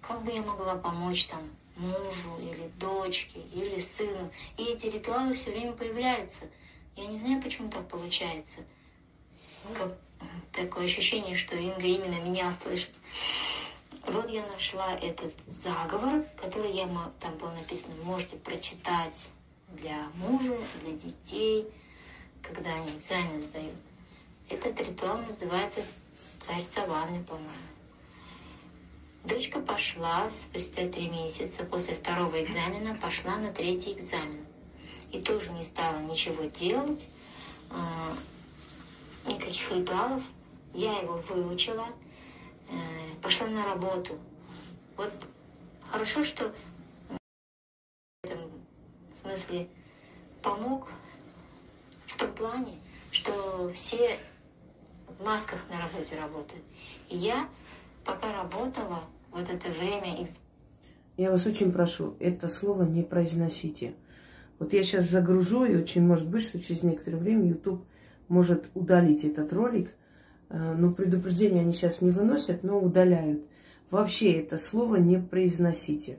как 0.00 0.22
бы 0.22 0.30
я 0.30 0.42
могла 0.42 0.76
помочь 0.76 1.26
там 1.26 1.42
мужу 1.74 2.38
или 2.40 2.70
дочке 2.78 3.40
или 3.52 3.80
сыну. 3.80 4.30
И 4.58 4.62
эти 4.62 4.86
ритуалы 4.86 5.34
все 5.34 5.50
время 5.50 5.72
появляются. 5.72 6.44
Я 6.94 7.06
не 7.06 7.16
знаю, 7.16 7.42
почему 7.42 7.68
так 7.68 7.88
получается. 7.88 8.60
Как, 9.76 9.98
такое 10.52 10.84
ощущение, 10.84 11.34
что 11.34 11.56
Инга 11.56 11.86
именно 11.86 12.20
меня 12.20 12.52
слышит. 12.52 12.92
Вот 14.06 14.30
я 14.30 14.46
нашла 14.46 14.94
этот 14.94 15.34
заговор, 15.48 16.24
который 16.40 16.70
я 16.70 16.86
там 17.18 17.36
было 17.38 17.50
написано, 17.50 17.96
можете 18.04 18.36
прочитать 18.36 19.26
для 19.70 20.08
мужа, 20.14 20.56
для 20.80 20.92
детей, 20.92 21.66
когда 22.40 22.72
они 22.72 22.88
экзамен 22.96 23.40
сдают. 23.40 23.74
Этот 24.48 24.80
ритуал 24.80 25.18
называется 25.18 25.80
«Царь 26.46 26.64
Саванны», 26.72 27.22
по-моему. 27.24 27.50
Дочка 29.24 29.60
пошла 29.60 30.30
спустя 30.30 30.86
три 30.86 31.08
месяца 31.08 31.64
после 31.64 31.96
второго 31.96 32.40
экзамена, 32.44 32.94
пошла 32.94 33.36
на 33.38 33.52
третий 33.52 33.94
экзамен. 33.94 34.46
И 35.10 35.20
тоже 35.20 35.50
не 35.50 35.64
стала 35.64 35.98
ничего 35.98 36.44
делать, 36.44 37.08
а, 37.70 38.14
никаких 39.26 39.72
ритуалов. 39.72 40.22
Я 40.72 40.96
его 41.00 41.14
выучила, 41.14 41.88
э, 42.68 43.20
пошла 43.20 43.48
на 43.48 43.64
работу. 43.64 44.16
Вот 44.96 45.12
хорошо, 45.90 46.22
что 46.22 46.54
в 47.08 48.26
этом 48.26 48.50
смысле 49.20 49.68
помог 50.40 50.88
в 52.06 52.16
том 52.16 52.32
плане, 52.32 52.78
что 53.10 53.72
все 53.74 54.18
в 55.18 55.24
масках 55.24 55.64
на 55.70 55.80
работе 55.80 56.16
работают. 56.20 56.64
И 57.08 57.16
я, 57.16 57.48
пока 58.04 58.32
работала, 58.32 59.00
вот 59.32 59.46
это 59.50 59.70
время... 59.78 60.26
Я 61.16 61.30
вас 61.30 61.46
очень 61.46 61.72
прошу, 61.72 62.14
это 62.20 62.48
слово 62.48 62.82
не 62.82 63.02
произносите. 63.02 63.94
Вот 64.58 64.72
я 64.72 64.82
сейчас 64.82 65.08
загружу, 65.08 65.64
и 65.64 65.76
очень 65.76 66.06
может 66.06 66.28
быть, 66.28 66.42
что 66.42 66.60
через 66.60 66.82
некоторое 66.82 67.18
время 67.18 67.48
YouTube 67.48 67.84
может 68.28 68.70
удалить 68.74 69.24
этот 69.24 69.52
ролик. 69.52 69.90
Э, 70.48 70.74
но 70.74 70.92
предупреждения 70.92 71.60
они 71.60 71.72
сейчас 71.72 72.02
не 72.02 72.10
выносят, 72.10 72.62
но 72.62 72.78
удаляют. 72.78 73.42
Вообще 73.90 74.32
это 74.32 74.58
слово 74.58 74.96
не 74.96 75.18
произносите. 75.18 76.18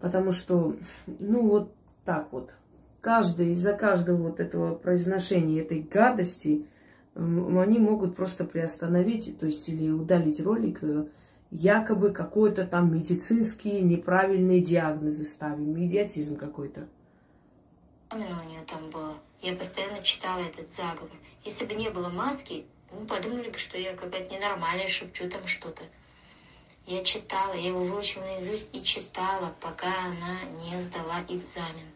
Потому 0.00 0.32
что, 0.32 0.76
ну 1.06 1.48
вот 1.48 1.74
так 2.04 2.32
вот, 2.32 2.50
каждый 3.00 3.52
из-за 3.52 3.72
каждого 3.72 4.28
вот 4.28 4.40
этого 4.40 4.74
произношения 4.74 5.62
этой 5.62 5.80
гадости– 5.80 6.66
они 7.18 7.78
могут 7.78 8.14
просто 8.14 8.44
приостановить, 8.44 9.38
то 9.38 9.46
есть 9.46 9.68
или 9.68 9.90
удалить 9.90 10.40
ролик, 10.40 10.82
э, 10.82 11.06
якобы 11.50 12.12
какой-то 12.12 12.64
там 12.64 12.94
медицинские 12.94 13.80
неправильные 13.80 14.60
диагнозы 14.60 15.24
ставим, 15.24 15.84
идиотизм 15.84 16.36
какой-то. 16.36 16.86
Именно 18.12 18.42
у 18.42 18.48
нее 18.48 18.62
там 18.62 18.88
было. 18.90 19.14
Я 19.40 19.56
постоянно 19.56 20.00
читала 20.02 20.40
этот 20.40 20.72
заговор. 20.74 21.10
Если 21.44 21.66
бы 21.66 21.74
не 21.74 21.90
было 21.90 22.08
маски, 22.08 22.66
мы 22.92 23.04
подумали 23.06 23.50
бы, 23.50 23.58
что 23.58 23.76
я 23.76 23.94
какая-то 23.96 24.34
ненормальная, 24.34 24.88
шепчу 24.88 25.28
там 25.28 25.46
что-то. 25.46 25.82
Я 26.86 27.02
читала, 27.02 27.52
я 27.52 27.68
его 27.68 27.84
выучила 27.84 28.22
наизусть 28.22 28.68
и 28.72 28.82
читала, 28.82 29.54
пока 29.60 29.92
она 30.06 30.38
не 30.62 30.80
сдала 30.80 31.20
экзамен. 31.28 31.90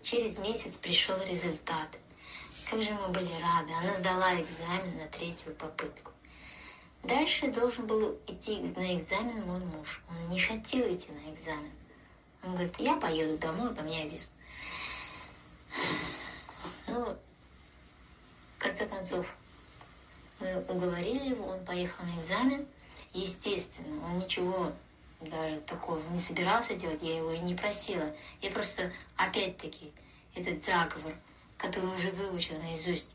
Через 0.00 0.38
месяц 0.38 0.76
пришел 0.78 1.16
результат. 1.28 1.88
Как 2.70 2.82
же 2.82 2.94
мы 2.94 3.08
были 3.08 3.32
рады. 3.42 3.72
Она 3.72 3.94
сдала 3.98 4.34
экзамен 4.40 4.98
на 4.98 5.06
третью 5.08 5.54
попытку. 5.54 6.12
Дальше 7.02 7.50
должен 7.50 7.86
был 7.86 8.18
идти 8.26 8.60
на 8.76 8.98
экзамен 8.98 9.46
мой 9.46 9.60
муж. 9.60 10.02
Он 10.08 10.30
не 10.30 10.40
хотел 10.40 10.86
идти 10.92 11.12
на 11.12 11.34
экзамен. 11.34 11.70
Он 12.42 12.52
говорит, 12.52 12.74
я 12.78 12.96
поеду 12.96 13.36
домой, 13.38 13.74
поменяю 13.74 14.10
визу. 14.10 14.28
Ну, 16.86 17.16
в 18.58 18.58
конце 18.58 18.86
концов, 18.86 19.26
мы 20.40 20.64
уговорили 20.68 21.30
его, 21.30 21.46
он 21.48 21.64
поехал 21.64 22.04
на 22.04 22.20
экзамен. 22.20 22.66
Естественно, 23.12 24.06
он 24.06 24.18
ничего 24.18 24.72
даже 25.20 25.60
такого 25.60 26.02
не 26.10 26.18
собирался 26.18 26.74
делать, 26.74 27.02
я 27.02 27.18
его 27.18 27.30
и 27.30 27.38
не 27.38 27.54
просила. 27.54 28.14
Я 28.40 28.50
просто, 28.50 28.92
опять-таки, 29.16 29.92
этот 30.34 30.64
заговор, 30.64 31.14
который 31.58 31.92
уже 31.92 32.10
выучила 32.10 32.58
наизусть, 32.58 33.14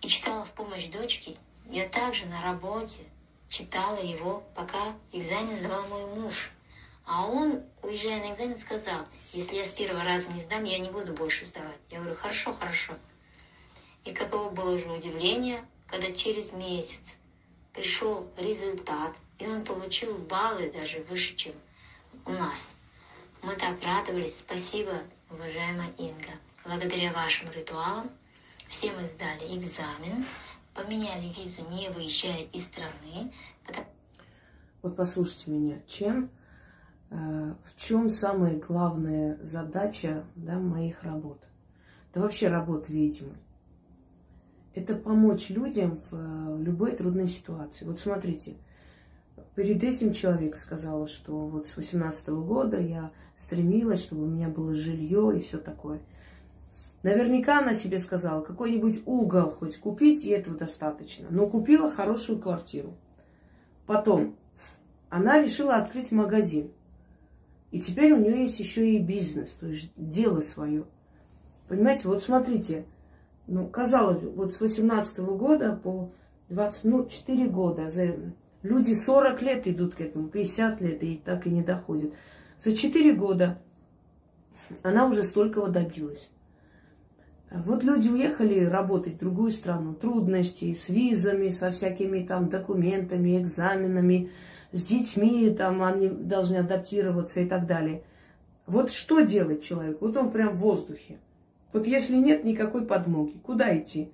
и 0.00 0.08
читала 0.08 0.44
в 0.44 0.52
помощь 0.52 0.86
дочке, 0.86 1.36
я 1.68 1.88
также 1.88 2.26
на 2.26 2.42
работе 2.42 3.04
читала 3.48 4.00
его, 4.02 4.44
пока 4.54 4.94
экзамен 5.12 5.56
сдавал 5.56 5.86
мой 5.88 6.06
муж. 6.14 6.50
А 7.04 7.26
он, 7.26 7.62
уезжая 7.82 8.20
на 8.20 8.32
экзамен, 8.32 8.58
сказал, 8.58 9.06
если 9.32 9.56
я 9.56 9.64
с 9.64 9.74
первого 9.74 10.02
раза 10.02 10.32
не 10.32 10.40
сдам, 10.40 10.64
я 10.64 10.78
не 10.78 10.90
буду 10.90 11.12
больше 11.12 11.46
сдавать. 11.46 11.78
Я 11.88 12.00
говорю, 12.00 12.16
хорошо, 12.16 12.52
хорошо. 12.52 12.94
И 14.04 14.12
каково 14.12 14.50
было 14.50 14.74
уже 14.74 14.90
удивление, 14.90 15.64
когда 15.86 16.12
через 16.12 16.52
месяц 16.52 17.18
пришел 17.72 18.28
результат, 18.36 19.14
и 19.38 19.46
он 19.46 19.64
получил 19.64 20.18
баллы 20.18 20.70
даже 20.70 21.00
выше, 21.02 21.36
чем 21.36 21.52
у 22.24 22.32
нас. 22.32 22.76
Мы 23.42 23.54
так 23.54 23.80
радовались. 23.82 24.40
Спасибо, 24.40 25.00
уважаемая 25.30 25.92
Инга. 25.98 26.32
Благодаря 26.66 27.12
вашим 27.12 27.48
ритуалам 27.52 28.10
все 28.68 28.90
мы 28.90 29.04
сдали 29.04 29.56
экзамен, 29.56 30.24
поменяли 30.74 31.32
визу, 31.32 31.62
не 31.70 31.88
выезжая 31.90 32.42
из 32.52 32.66
страны. 32.66 33.32
Вот 34.82 34.96
послушайте 34.96 35.52
меня, 35.52 35.78
чем, 35.86 36.28
э, 37.10 37.54
в 37.64 37.80
чем 37.80 38.10
самая 38.10 38.58
главная 38.58 39.38
задача 39.44 40.24
да, 40.34 40.58
моих 40.58 41.04
работ? 41.04 41.40
Да 42.12 42.20
вообще 42.20 42.48
работ 42.48 42.88
ведьмы. 42.88 43.36
Это 44.74 44.96
помочь 44.96 45.50
людям 45.50 46.00
в, 46.10 46.56
в 46.56 46.62
любой 46.62 46.96
трудной 46.96 47.28
ситуации. 47.28 47.84
Вот 47.84 48.00
смотрите, 48.00 48.56
перед 49.54 49.84
этим 49.84 50.12
человек 50.12 50.56
сказал, 50.56 51.06
что 51.06 51.46
вот 51.46 51.68
с 51.68 51.76
18 51.76 52.28
года 52.30 52.80
я 52.80 53.12
стремилась, 53.36 54.02
чтобы 54.02 54.24
у 54.24 54.28
меня 54.28 54.48
было 54.48 54.74
жилье 54.74 55.32
и 55.36 55.40
все 55.40 55.58
такое– 55.58 56.00
Наверняка 57.06 57.60
она 57.60 57.72
себе 57.72 58.00
сказала, 58.00 58.40
какой-нибудь 58.40 59.02
угол 59.06 59.48
хоть 59.50 59.78
купить, 59.78 60.24
и 60.24 60.30
этого 60.30 60.56
достаточно. 60.56 61.28
Но 61.30 61.46
купила 61.46 61.88
хорошую 61.88 62.40
квартиру. 62.40 62.96
Потом 63.86 64.34
она 65.08 65.40
решила 65.40 65.76
открыть 65.76 66.10
магазин. 66.10 66.72
И 67.70 67.78
теперь 67.78 68.12
у 68.12 68.16
нее 68.16 68.42
есть 68.42 68.58
еще 68.58 68.90
и 68.90 68.98
бизнес, 68.98 69.52
то 69.52 69.68
есть 69.68 69.92
дело 69.94 70.40
свое. 70.40 70.84
Понимаете, 71.68 72.08
вот 72.08 72.24
смотрите, 72.24 72.86
ну, 73.46 73.68
казалось 73.68 74.18
бы, 74.18 74.30
вот 74.30 74.52
с 74.52 74.60
18 74.60 75.20
-го 75.20 75.38
года 75.38 75.78
по 75.80 76.10
20, 76.48 76.84
ну, 76.86 77.06
4 77.06 77.46
года, 77.46 77.88
люди 78.64 78.94
40 78.94 79.42
лет 79.42 79.68
идут 79.68 79.94
к 79.94 80.00
этому, 80.00 80.26
50 80.26 80.80
лет 80.80 81.04
и 81.04 81.18
так 81.24 81.46
и 81.46 81.50
не 81.50 81.62
доходят. 81.62 82.12
За 82.58 82.76
4 82.76 83.12
года 83.12 83.62
она 84.82 85.06
уже 85.06 85.22
столького 85.22 85.68
добилась. 85.68 86.32
Вот 87.50 87.84
люди 87.84 88.08
уехали 88.08 88.64
работать 88.64 89.14
в 89.14 89.18
другую 89.18 89.52
страну, 89.52 89.94
трудности 89.94 90.74
с 90.74 90.88
визами, 90.88 91.48
со 91.48 91.70
всякими 91.70 92.24
там 92.24 92.48
документами, 92.48 93.40
экзаменами, 93.40 94.30
с 94.72 94.86
детьми, 94.86 95.50
там 95.50 95.82
они 95.82 96.08
должны 96.08 96.56
адаптироваться 96.56 97.40
и 97.40 97.46
так 97.46 97.66
далее. 97.66 98.02
Вот 98.66 98.90
что 98.90 99.20
делать 99.20 99.62
человек? 99.62 99.98
Вот 100.00 100.16
он 100.16 100.32
прям 100.32 100.56
в 100.56 100.60
воздухе. 100.60 101.18
Вот 101.72 101.86
если 101.86 102.16
нет 102.16 102.42
никакой 102.42 102.84
подмоги, 102.84 103.38
куда 103.38 103.76
идти? 103.78 104.12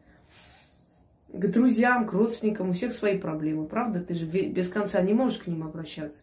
К 1.32 1.46
друзьям, 1.48 2.06
к 2.06 2.12
родственникам, 2.12 2.68
у 2.68 2.72
всех 2.74 2.92
свои 2.92 3.16
проблемы, 3.16 3.66
правда? 3.66 4.00
Ты 4.00 4.14
же 4.14 4.26
без 4.26 4.68
конца 4.68 5.00
не 5.00 5.14
можешь 5.14 5.38
к 5.38 5.46
ним 5.46 5.64
обращаться. 5.64 6.22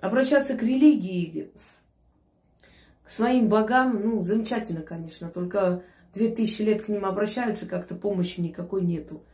Обращаться 0.00 0.56
к 0.56 0.62
религии, 0.62 1.50
к 3.08 3.10
своим 3.10 3.48
богам, 3.48 4.02
ну, 4.04 4.22
замечательно, 4.22 4.82
конечно, 4.82 5.30
только 5.30 5.82
две 6.12 6.28
тысячи 6.28 6.60
лет 6.60 6.82
к 6.82 6.88
ним 6.88 7.06
обращаются, 7.06 7.64
как-то 7.64 7.94
помощи 7.94 8.38
никакой 8.38 8.82
нету. 8.82 9.24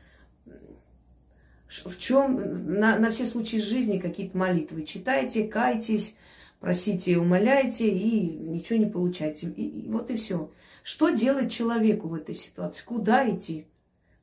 В 1.67 1.99
чем 1.99 2.79
на, 2.79 3.01
на 3.01 3.11
все 3.11 3.27
случаи 3.27 3.57
жизни 3.57 3.99
какие-то 3.99 4.39
молитвы 4.39 4.85
читайте, 4.85 5.49
кайтесь, 5.49 6.15
просите, 6.61 7.19
умоляйте 7.19 7.89
и 7.89 8.39
ничего 8.39 8.79
не 8.79 8.87
получайте. 8.87 9.49
И, 9.49 9.87
и 9.87 9.89
вот 9.91 10.09
и 10.09 10.19
все. 10.19 10.53
Что 10.85 11.09
делать 11.09 11.51
человеку 11.51 12.07
в 12.07 12.15
этой 12.15 12.37
ситуации? 12.37 12.85
Куда 12.85 13.29
идти? 13.29 13.67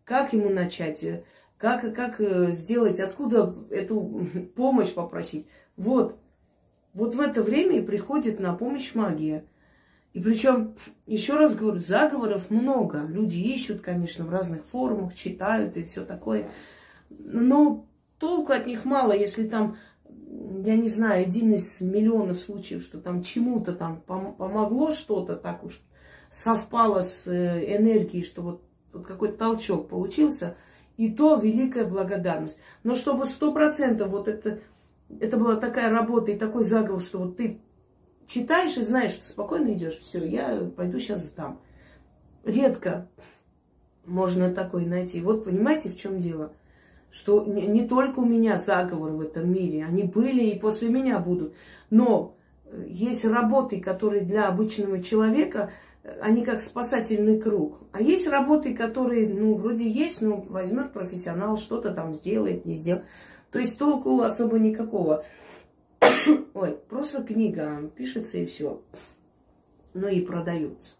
Как 0.05 0.31
ему 0.31 0.47
начать? 0.47 1.05
Как, 1.57 1.93
как 1.93 2.21
э, 2.21 2.53
сделать? 2.53 3.01
Откуда 3.01 3.53
эту 3.69 4.25
помощь 4.55 4.93
попросить? 4.93 5.45
Вот 5.75 6.20
вот 6.93 7.15
в 7.15 7.21
это 7.21 7.41
время 7.41 7.77
и 7.77 7.85
приходит 7.85 8.39
на 8.39 8.53
помощь 8.53 8.93
магия. 8.95 9.45
И 10.13 10.19
причем, 10.19 10.75
еще 11.07 11.35
раз 11.35 11.55
говорю, 11.55 11.79
заговоров 11.79 12.49
много. 12.49 13.05
Люди 13.07 13.37
ищут, 13.37 13.81
конечно, 13.81 14.25
в 14.25 14.29
разных 14.29 14.65
форумах, 14.65 15.13
читают 15.13 15.77
и 15.77 15.83
все 15.83 16.03
такое. 16.03 16.51
Но 17.09 17.85
толку 18.19 18.51
от 18.51 18.67
них 18.67 18.83
мало, 18.83 19.13
если 19.13 19.47
там, 19.47 19.77
я 20.09 20.75
не 20.75 20.89
знаю, 20.89 21.21
один 21.21 21.53
из 21.53 21.79
миллионов 21.79 22.39
случаев, 22.39 22.83
что 22.83 22.99
там 22.99 23.23
чему-то 23.23 23.73
там 23.73 24.01
помогло 24.01 24.91
что-то 24.91 25.37
так 25.37 25.63
уж, 25.63 25.79
совпало 26.29 27.01
с 27.01 27.27
э, 27.27 27.77
энергией, 27.77 28.23
что 28.23 28.41
вот, 28.41 28.63
вот 28.93 29.05
какой-то 29.05 29.37
толчок 29.37 29.89
получился, 29.89 30.55
и 30.97 31.09
то 31.11 31.35
великая 31.35 31.85
благодарность. 31.85 32.57
Но 32.83 32.95
чтобы 32.95 33.25
сто 33.25 33.51
процентов 33.53 34.09
вот 34.09 34.27
это 34.27 34.59
это 35.19 35.37
была 35.37 35.55
такая 35.55 35.91
работа 35.91 36.31
и 36.31 36.37
такой 36.37 36.63
заговор, 36.63 37.01
что 37.01 37.19
вот 37.19 37.37
ты 37.37 37.59
читаешь 38.27 38.77
и 38.77 38.83
знаешь, 38.83 39.11
что 39.11 39.27
спокойно 39.27 39.73
идешь, 39.73 39.97
все, 39.99 40.25
я 40.25 40.71
пойду 40.75 40.99
сейчас 40.99 41.25
сдам. 41.25 41.59
Редко 42.43 43.09
можно 44.05 44.51
такой 44.51 44.85
найти. 44.85 45.21
Вот 45.21 45.45
понимаете, 45.45 45.89
в 45.89 45.97
чем 45.97 46.19
дело? 46.19 46.53
Что 47.09 47.43
не, 47.45 47.67
не 47.67 47.87
только 47.87 48.19
у 48.19 48.25
меня 48.25 48.57
заговор 48.57 49.11
в 49.11 49.21
этом 49.21 49.51
мире, 49.51 49.85
они 49.85 50.03
были 50.03 50.43
и 50.45 50.59
после 50.59 50.89
меня 50.89 51.19
будут. 51.19 51.53
Но 51.89 52.37
э, 52.65 52.85
есть 52.87 53.25
работы, 53.25 53.81
которые 53.81 54.21
для 54.21 54.47
обычного 54.47 55.03
человека, 55.03 55.71
э, 56.03 56.19
они 56.21 56.45
как 56.45 56.61
спасательный 56.61 57.39
круг. 57.39 57.79
А 57.91 58.01
есть 58.01 58.27
работы, 58.29 58.73
которые, 58.73 59.27
ну, 59.27 59.55
вроде 59.55 59.89
есть, 59.89 60.21
но 60.21 60.37
возьмет 60.37 60.93
профессионал, 60.93 61.57
что-то 61.57 61.93
там 61.93 62.15
сделает, 62.15 62.65
не 62.65 62.77
сделает. 62.77 63.05
То 63.51 63.59
есть 63.59 63.77
толку 63.77 64.21
особо 64.21 64.57
никакого. 64.59 65.25
Ой, 66.53 66.77
просто 66.89 67.23
книга 67.23 67.91
пишется 67.95 68.37
и 68.37 68.45
все. 68.45 68.81
Ну 69.93 70.07
и 70.07 70.21
продается. 70.21 70.95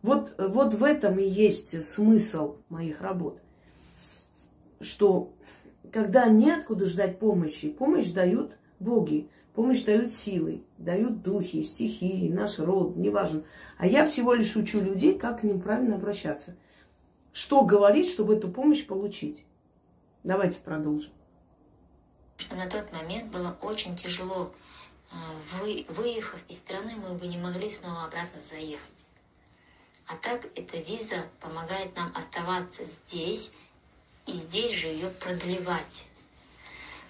Вот, 0.00 0.34
вот 0.38 0.74
в 0.74 0.82
этом 0.82 1.18
и 1.18 1.24
есть 1.24 1.80
смысл 1.84 2.56
моих 2.68 3.00
работ. 3.02 3.40
Что 4.80 5.32
когда 5.92 6.26
неоткуда 6.28 6.86
ждать 6.86 7.18
помощи, 7.18 7.68
помощь 7.68 8.10
дают 8.10 8.56
боги, 8.80 9.28
помощь 9.54 9.84
дают 9.84 10.12
силы, 10.12 10.64
дают 10.78 11.22
духи, 11.22 11.62
стихии, 11.62 12.32
наш 12.32 12.58
род, 12.58 12.96
неважно. 12.96 13.44
А 13.78 13.86
я 13.86 14.08
всего 14.08 14.32
лишь 14.32 14.56
учу 14.56 14.80
людей, 14.80 15.16
как 15.18 15.40
к 15.40 15.42
ним 15.44 15.60
правильно 15.60 15.96
обращаться. 15.96 16.56
Что 17.32 17.62
говорить, 17.62 18.08
чтобы 18.08 18.34
эту 18.34 18.50
помощь 18.50 18.86
получить. 18.86 19.44
Давайте 20.24 20.60
продолжим. 20.60 21.12
На 22.50 22.68
тот 22.68 22.92
момент 22.92 23.32
было 23.32 23.56
очень 23.60 23.96
тяжело. 23.96 24.54
А, 25.10 25.16
вы, 25.52 25.84
выехав 25.88 26.38
из 26.48 26.58
страны, 26.58 26.94
мы 26.94 27.14
бы 27.14 27.26
не 27.26 27.38
могли 27.38 27.68
снова 27.68 28.04
обратно 28.04 28.40
заехать. 28.42 29.04
А 30.06 30.16
так 30.16 30.46
эта 30.54 30.78
виза 30.78 31.28
помогает 31.40 31.96
нам 31.96 32.12
оставаться 32.14 32.84
здесь 32.84 33.52
и 34.26 34.32
здесь 34.32 34.72
же 34.78 34.86
ее 34.86 35.08
продлевать 35.08 36.06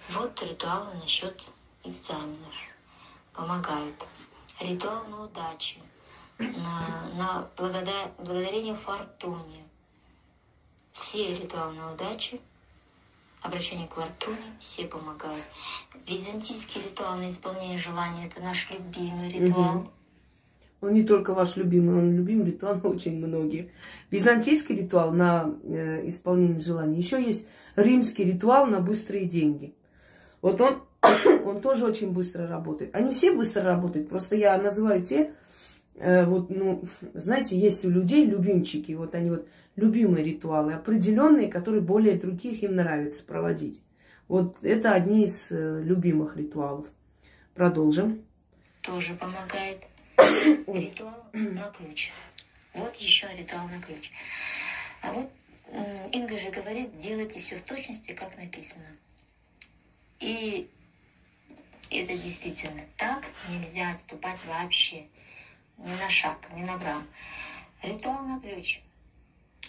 Вот 0.09 0.41
ритуалы 0.41 0.95
насчет 0.95 1.39
экзаменов. 1.83 2.55
Помогают. 3.33 3.95
Ритуал 4.59 5.05
на 5.05 5.23
удачу. 5.23 5.79
На, 6.39 7.09
на 7.15 7.49
благодар, 7.57 8.11
благодарение 8.17 8.75
фортуне. 8.75 9.63
Все 10.93 11.37
ритуалы 11.37 11.73
на 11.73 11.93
удачу 11.93 12.39
обращение 13.43 13.87
к 13.87 13.93
фортуне, 13.93 14.37
все 14.59 14.87
помогают. 14.87 15.43
Византийский 16.07 16.81
ритуал 16.81 17.17
на 17.17 17.29
исполнение 17.29 17.77
желания– 17.77 18.25
это 18.31 18.41
наш 18.41 18.71
любимый 18.71 19.29
ритуал. 19.29 19.77
Угу. 19.77 19.89
Он 20.81 20.93
не 20.93 21.03
только 21.03 21.33
ваш 21.33 21.55
любимый, 21.55 21.95
он 21.97 22.15
любимый 22.15 22.47
ритуал 22.47 22.79
очень 22.83 23.25
многих. 23.25 23.67
Византийский 24.11 24.75
ритуал 24.75 25.11
на 25.11 25.53
э, 25.63 26.07
исполнение 26.07 26.59
желаний. 26.59 26.97
Еще 26.97 27.21
есть 27.21 27.45
римский 27.75 28.23
ритуал 28.25 28.65
на 28.65 28.79
быстрые 28.79 29.25
деньги. 29.25 29.75
Вот 30.41 30.59
он, 30.61 30.83
он 31.45 31.61
тоже 31.61 31.85
очень 31.85 32.11
быстро 32.11 32.47
работает. 32.47 32.95
Они 32.95 33.11
все 33.11 33.33
быстро 33.33 33.63
работают. 33.63 34.09
Просто 34.09 34.35
я 34.35 34.57
называю 34.57 35.03
те, 35.03 35.33
э, 35.95 36.25
вот, 36.25 36.49
ну, 36.49 36.83
знаете, 37.13 37.57
есть 37.57 37.85
у 37.85 37.89
людей 37.89 38.25
любимчики. 38.25 38.93
Вот 38.93 39.15
они 39.15 39.31
вот 39.31 39.47
любимые 39.75 40.23
ритуалы, 40.23 40.73
определенные, 40.73 41.49
которые 41.49 41.81
более 41.81 42.17
других 42.17 42.63
им 42.63 42.75
нравится 42.75 43.23
проводить. 43.23 43.81
Вот 44.27 44.63
это 44.63 44.93
одни 44.93 45.25
из 45.25 45.51
э, 45.51 45.81
любимых 45.83 46.37
ритуалов. 46.37 46.87
Продолжим. 47.53 48.23
Тоже 48.81 49.13
помогает. 49.15 49.79
Ритуал 50.67 51.25
на 51.33 51.71
ключ. 51.77 52.11
Вот 52.73 52.95
еще 52.95 53.27
ритуал 53.37 53.67
на 53.67 53.81
ключ. 53.81 54.11
А 55.01 55.11
вот 55.11 55.29
Инга 56.11 56.37
же 56.37 56.51
говорит, 56.51 56.95
делайте 56.97 57.39
все 57.39 57.57
в 57.57 57.61
точности, 57.63 58.13
как 58.13 58.37
написано. 58.37 58.85
И 60.19 60.69
это 61.89 62.13
действительно 62.13 62.83
так. 62.97 63.23
Нельзя 63.49 63.91
отступать 63.91 64.39
вообще 64.45 65.05
ни 65.77 65.91
на 65.91 66.09
шаг, 66.09 66.37
ни 66.55 66.63
на 66.63 66.77
грамм. 66.77 67.07
Ритуал 67.81 68.23
на 68.23 68.39
ключ 68.39 68.81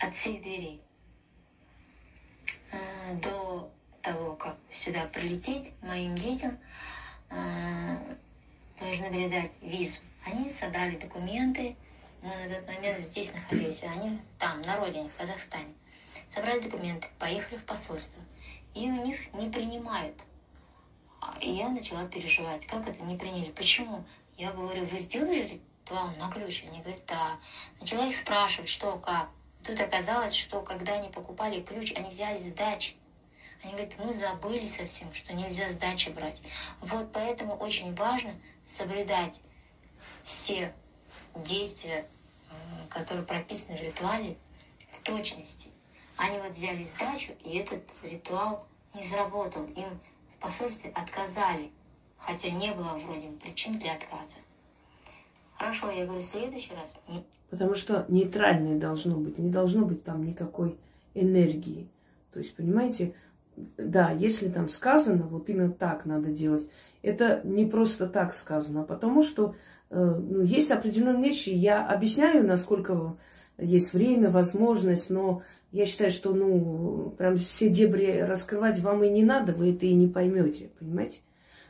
от 0.00 0.14
всех 0.14 0.42
дверей. 0.42 0.80
А, 2.72 3.14
до 3.14 3.70
того, 4.02 4.34
как 4.34 4.56
сюда 4.70 5.06
прилететь, 5.06 5.72
моим 5.82 6.14
детям 6.16 6.58
а, 7.30 7.98
должны 8.78 9.10
были 9.10 9.28
дать 9.28 9.52
визу. 9.60 9.98
Они 10.26 10.50
собрали 10.50 10.96
документы, 10.96 11.76
мы 12.22 12.30
на 12.30 12.54
тот 12.54 12.66
момент 12.66 13.00
здесь 13.06 13.32
находились, 13.34 13.82
а 13.82 13.92
они 13.92 14.18
там, 14.38 14.62
на 14.62 14.76
родине, 14.76 15.08
в 15.08 15.16
Казахстане. 15.16 15.74
Собрали 16.34 16.60
документы, 16.60 17.06
поехали 17.18 17.58
в 17.58 17.64
посольство. 17.64 18.22
И 18.74 18.90
у 18.90 19.04
них 19.04 19.32
не 19.34 19.50
принимают. 19.50 20.16
И 21.40 21.50
я 21.50 21.68
начала 21.68 22.06
переживать, 22.06 22.66
как 22.66 22.88
это 22.88 23.02
не 23.04 23.16
приняли, 23.16 23.50
почему? 23.50 24.04
Я 24.36 24.52
говорю, 24.52 24.86
вы 24.86 24.98
сделали 24.98 25.60
ритуал 25.84 26.10
на 26.18 26.30
ключ? 26.30 26.64
Они 26.64 26.80
говорят, 26.80 27.04
да. 27.06 27.38
Начала 27.80 28.06
их 28.06 28.16
спрашивать, 28.16 28.70
что, 28.70 28.98
как. 28.98 29.28
Тут 29.64 29.80
оказалось, 29.80 30.34
что 30.34 30.60
когда 30.60 30.94
они 30.94 31.08
покупали 31.08 31.62
ключ, 31.62 31.92
они 31.96 32.10
взяли 32.10 32.40
сдачи. 32.42 32.94
Они 33.62 33.72
говорят, 33.72 33.98
мы 33.98 34.12
забыли 34.12 34.66
совсем, 34.66 35.12
что 35.14 35.32
нельзя 35.32 35.70
сдачи 35.72 36.10
брать. 36.10 36.40
Вот 36.82 37.10
поэтому 37.12 37.56
очень 37.56 37.94
важно 37.94 38.38
соблюдать 38.66 39.40
все 40.24 40.74
действия, 41.34 42.06
которые 42.90 43.24
прописаны 43.24 43.78
в 43.78 43.82
ритуале, 43.82 44.36
в 44.92 45.02
точности. 45.02 45.70
Они 46.18 46.38
вот 46.38 46.52
взяли 46.52 46.84
сдачу, 46.84 47.32
и 47.42 47.56
этот 47.56 47.82
ритуал 48.02 48.66
не 48.92 49.02
заработал. 49.04 49.64
Им 49.64 49.98
в 50.36 50.40
посольстве 50.40 50.90
отказали, 50.90 51.72
хотя 52.18 52.50
не 52.50 52.70
было 52.72 52.98
вроде 52.98 53.28
причин 53.28 53.78
для 53.78 53.94
отказа. 53.94 54.36
Хорошо, 55.56 55.90
я 55.90 56.04
говорю, 56.04 56.20
в 56.20 56.24
следующий 56.24 56.74
раз 56.74 56.98
Потому 57.54 57.76
что 57.76 58.04
нейтральное 58.08 58.80
должно 58.80 59.16
быть, 59.16 59.38
не 59.38 59.48
должно 59.48 59.86
быть 59.86 60.02
там 60.02 60.24
никакой 60.24 60.76
энергии. 61.14 61.88
То 62.32 62.40
есть, 62.40 62.56
понимаете, 62.56 63.14
да, 63.76 64.10
если 64.10 64.48
там 64.48 64.68
сказано, 64.68 65.22
вот 65.28 65.48
именно 65.48 65.70
так 65.70 66.04
надо 66.04 66.32
делать, 66.32 66.66
это 67.00 67.42
не 67.44 67.64
просто 67.64 68.08
так 68.08 68.34
сказано, 68.34 68.80
а 68.80 68.84
потому 68.84 69.22
что 69.22 69.54
э, 69.90 69.96
ну, 70.04 70.42
есть 70.42 70.72
определенные 70.72 71.28
вещи, 71.28 71.50
я 71.50 71.86
объясняю, 71.86 72.44
насколько 72.44 73.16
есть 73.56 73.92
время, 73.92 74.30
возможность, 74.30 75.10
но 75.10 75.42
я 75.70 75.86
считаю, 75.86 76.10
что 76.10 76.34
ну, 76.34 77.14
прям 77.16 77.36
все 77.36 77.68
дебри 77.68 78.18
раскрывать 78.18 78.80
вам 78.80 79.04
и 79.04 79.08
не 79.08 79.22
надо, 79.22 79.52
вы 79.52 79.72
это 79.72 79.86
и 79.86 79.94
не 79.94 80.08
поймете, 80.08 80.72
понимаете? 80.80 81.20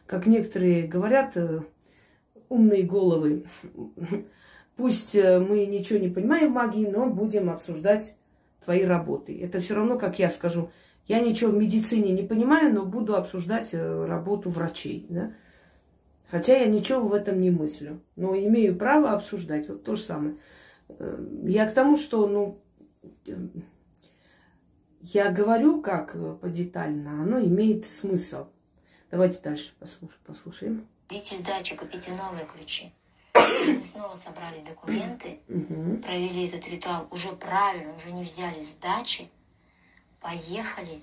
Как 0.06 0.24
некоторые 0.24 0.86
говорят, 0.86 1.36
э, 1.36 1.60
умные 2.48 2.84
головы, 2.84 3.44
Пусть 4.76 5.14
э, 5.14 5.38
мы 5.38 5.66
ничего 5.66 5.98
не 5.98 6.08
понимаем 6.08 6.50
в 6.50 6.54
магии, 6.54 6.86
но 6.86 7.06
будем 7.06 7.48
обсуждать 7.48 8.16
твои 8.64 8.82
работы. 8.82 9.38
Это 9.40 9.60
все 9.60 9.74
равно, 9.74 9.98
как 9.98 10.18
я 10.18 10.30
скажу, 10.30 10.70
я 11.06 11.20
ничего 11.20 11.52
в 11.52 11.56
медицине 11.56 12.12
не 12.12 12.22
понимаю, 12.22 12.74
но 12.74 12.84
буду 12.84 13.14
обсуждать 13.14 13.70
э, 13.72 14.06
работу 14.06 14.50
врачей. 14.50 15.06
Да? 15.08 15.32
Хотя 16.28 16.56
я 16.56 16.66
ничего 16.66 17.06
в 17.06 17.12
этом 17.12 17.40
не 17.40 17.50
мыслю. 17.50 18.00
Но 18.16 18.34
имею 18.34 18.76
право 18.76 19.12
обсуждать. 19.12 19.68
Вот 19.68 19.84
то 19.84 19.94
же 19.94 20.02
самое. 20.02 20.36
Э, 20.88 21.24
я 21.44 21.68
к 21.68 21.74
тому, 21.74 21.96
что, 21.96 22.26
ну, 22.26 22.58
я 25.00 25.30
говорю 25.30 25.82
как 25.82 26.16
подетально, 26.40 27.22
оно 27.22 27.38
имеет 27.38 27.86
смысл. 27.86 28.46
Давайте 29.10 29.40
дальше 29.40 29.72
послушаем. 30.26 30.88
Идите 31.10 31.36
сдачу, 31.36 31.76
купите 31.76 32.10
новые 32.12 32.46
ключи. 32.46 32.92
Мы 33.66 33.84
снова 33.84 34.16
собрали 34.16 34.60
документы, 34.64 35.40
провели 36.02 36.48
этот 36.48 36.66
ритуал 36.68 37.06
уже 37.10 37.32
правильно, 37.32 37.94
уже 37.96 38.12
не 38.12 38.24
взяли 38.24 38.62
сдачи, 38.62 39.30
поехали 40.20 41.00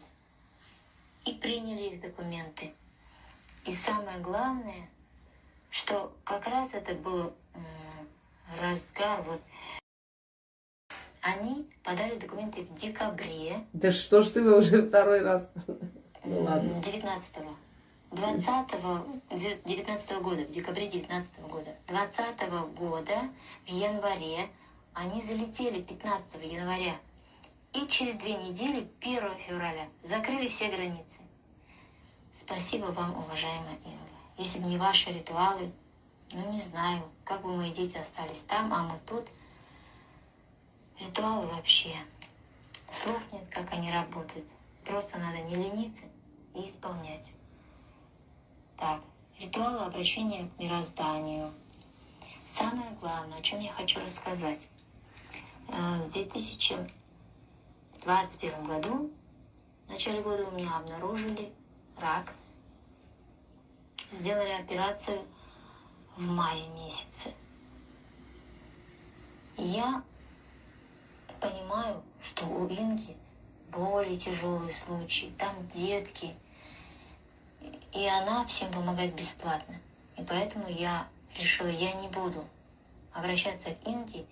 и 1.26 1.34
приняли 1.34 1.96
их 1.96 2.02
документы. 2.02 2.74
И 3.66 3.74
самое 3.74 4.20
главное, 4.20 4.90
что 5.70 6.14
как 6.24 6.48
раз 6.48 6.74
это 6.74 6.96
был 6.96 7.34
разгар, 8.60 9.22
вот 9.24 9.42
они 11.22 11.70
подали 11.84 12.18
документы 12.18 12.64
в 12.64 12.76
декабре. 12.76 13.66
Да 13.74 13.92
что 13.92 14.22
ж 14.22 14.30
ты 14.30 14.42
уже 14.42 14.82
второй 14.82 15.22
раз? 15.22 15.52
Ну 16.24 16.42
ладно. 16.42 16.82
19 16.84 17.36
-го. 17.38 17.56
20 18.12 19.64
19 19.64 20.22
года, 20.22 20.42
в 20.44 20.52
декабре 20.52 20.88
19 20.88 21.40
года, 21.48 21.74
20 21.88 22.76
года 22.76 23.30
в 23.66 23.70
январе 23.70 24.50
они 24.94 25.22
залетели 25.22 25.82
15 25.82 26.44
января. 26.44 26.96
И 27.72 27.88
через 27.88 28.16
две 28.16 28.36
недели, 28.36 28.92
1 29.00 29.36
февраля, 29.48 29.88
закрыли 30.04 30.50
все 30.50 30.68
границы. 30.68 31.20
Спасибо 32.36 32.88
вам, 32.88 33.18
уважаемая 33.18 33.78
Инга. 33.86 33.98
Если 34.38 34.60
бы 34.60 34.66
не 34.66 34.78
ваши 34.78 35.12
ритуалы, 35.12 35.72
ну 36.34 36.52
не 36.52 36.62
знаю, 36.62 37.04
как 37.24 37.44
бы 37.44 37.56
мои 37.56 37.72
дети 37.72 37.96
остались 37.96 38.42
там, 38.42 38.74
а 38.74 38.84
мы 38.84 39.00
тут. 39.08 39.26
Ритуалы 41.00 41.48
вообще. 41.48 41.96
Слов 42.92 43.22
нет, 43.32 43.44
как 43.50 43.72
они 43.72 43.90
работают. 43.90 44.46
Просто 44.84 45.18
надо 45.18 45.40
не 45.44 45.56
лениться 45.56 46.04
и 46.54 46.68
исполнять. 46.68 47.32
Так, 48.82 49.00
ритуалы 49.40 49.80
обращения 49.82 50.50
к 50.50 50.60
мирозданию. 50.60 51.54
Самое 52.52 52.90
главное, 53.00 53.38
о 53.38 53.42
чем 53.44 53.60
я 53.60 53.72
хочу 53.74 54.00
рассказать. 54.00 54.68
Э, 55.68 56.08
в 56.08 56.12
2021 56.12 58.66
году, 58.66 59.12
в 59.86 59.92
начале 59.92 60.24
года 60.24 60.48
у 60.48 60.52
меня 60.58 60.78
обнаружили 60.78 61.54
рак. 61.96 62.34
Сделали 64.12 64.54
операцию 64.54 65.28
в 66.18 66.24
мае 66.24 66.68
месяце. 66.70 67.36
я 69.58 70.04
понимаю, 71.40 72.02
что 72.24 72.48
у 72.48 72.68
Инги 72.68 73.16
более 73.72 74.18
тяжелые 74.18 74.74
случаи. 74.74 75.32
Там 75.38 75.68
детки– 75.68 76.34
и 77.94 78.06
она 78.08 78.46
всем 78.46 78.72
помогает 78.72 79.16
бесплатно. 79.16 79.76
И 80.18 80.24
поэтому 80.24 80.68
я 80.70 81.08
решила, 81.40 81.68
я 81.68 81.94
не 81.94 82.08
буду 82.10 82.46
обращаться 83.14 83.70
к 83.72 83.88
Инге, 83.88 84.26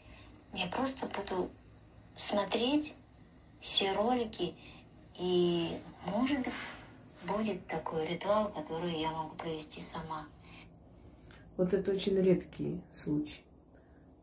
я 0.53 0.67
просто 0.67 1.05
буду 1.07 1.49
смотреть 2.17 2.93
все 3.61 3.93
ролики, 3.93 4.55
и, 5.17 5.77
может 6.05 6.39
быть, 6.39 6.53
будет 7.27 7.65
такой 7.67 8.07
ритуал, 8.07 8.49
который 8.49 8.93
я 8.93 9.11
могу 9.11 9.35
провести 9.35 9.81
сама. 9.81 10.27
Вот 11.57 11.73
это 11.73 11.91
очень 11.91 12.15
редкий 12.15 12.81
случай. 12.93 13.41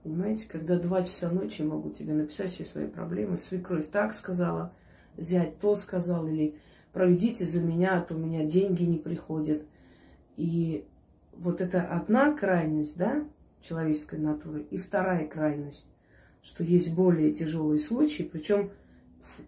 Понимаете, 0.02 0.46
когда 0.46 0.78
два 0.78 1.02
часа 1.02 1.28
ночи 1.28 1.62
могу 1.62 1.90
тебе 1.90 2.14
написать 2.14 2.50
все 2.50 2.64
свои 2.64 2.86
проблемы. 2.86 3.36
Свекровь 3.36 3.90
так 3.90 4.14
сказала, 4.14 4.72
зять 5.18 5.58
то 5.58 5.74
сказал, 5.76 6.26
или 6.26 6.58
проведите 6.96 7.44
за 7.44 7.60
меня, 7.60 7.98
а 7.98 8.00
то 8.00 8.14
у 8.14 8.18
меня 8.18 8.46
деньги 8.46 8.84
не 8.84 8.96
приходят. 8.96 9.66
И 10.38 10.86
вот 11.34 11.60
это 11.60 11.82
одна 11.82 12.32
крайность, 12.32 12.96
да, 12.96 13.22
человеческой 13.60 14.18
натуры, 14.18 14.62
и 14.70 14.78
вторая 14.78 15.26
крайность, 15.28 15.86
что 16.42 16.64
есть 16.64 16.94
более 16.94 17.34
тяжелые 17.34 17.80
случаи, 17.80 18.22
причем 18.22 18.70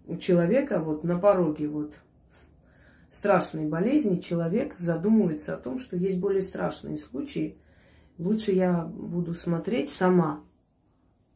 у 0.06 0.18
человека 0.18 0.80
вот 0.80 1.04
на 1.04 1.18
пороге 1.18 1.68
вот 1.68 1.94
страшной 3.08 3.64
болезни 3.64 4.20
человек 4.20 4.74
задумывается 4.76 5.54
о 5.54 5.58
том, 5.58 5.78
что 5.78 5.96
есть 5.96 6.18
более 6.18 6.42
страшные 6.42 6.98
случаи. 6.98 7.56
Лучше 8.18 8.52
я 8.52 8.84
буду 8.84 9.32
смотреть 9.32 9.88
сама. 9.88 10.44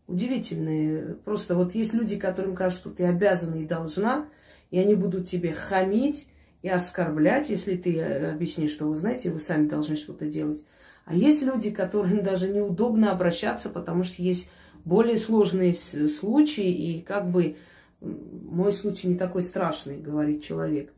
Удивительные. 0.08 1.14
Просто 1.24 1.54
вот 1.54 1.74
есть 1.74 1.94
люди, 1.94 2.18
которым 2.18 2.54
кажется, 2.54 2.82
что 2.82 2.90
ты 2.90 3.04
обязана 3.06 3.54
и 3.54 3.66
должна, 3.66 4.28
и 4.72 4.78
они 4.78 4.96
будут 4.96 5.28
тебе 5.28 5.52
хамить 5.52 6.26
и 6.62 6.68
оскорблять, 6.68 7.50
если 7.50 7.76
ты 7.76 8.00
объяснишь, 8.02 8.72
что 8.72 8.86
вы 8.86 8.96
знаете, 8.96 9.30
вы 9.30 9.38
сами 9.38 9.68
должны 9.68 9.96
что-то 9.96 10.26
делать. 10.26 10.64
А 11.04 11.14
есть 11.14 11.42
люди, 11.42 11.70
которым 11.70 12.22
даже 12.24 12.48
неудобно 12.48 13.12
обращаться, 13.12 13.68
потому 13.68 14.02
что 14.02 14.22
есть 14.22 14.50
более 14.84 15.18
сложные 15.18 15.74
случаи, 15.74 16.72
и 16.72 17.02
как 17.02 17.30
бы 17.30 17.56
мой 18.00 18.72
случай 18.72 19.08
не 19.08 19.16
такой 19.16 19.42
страшный, 19.42 19.98
говорит 19.98 20.42
человек. 20.42 20.92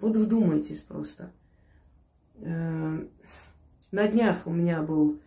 Вот 0.00 0.16
вдумайтесь 0.16 0.80
просто. 0.80 1.30
Э, 2.38 3.06
на 3.92 4.08
днях 4.08 4.46
у 4.46 4.50
меня 4.50 4.82
был 4.82 5.20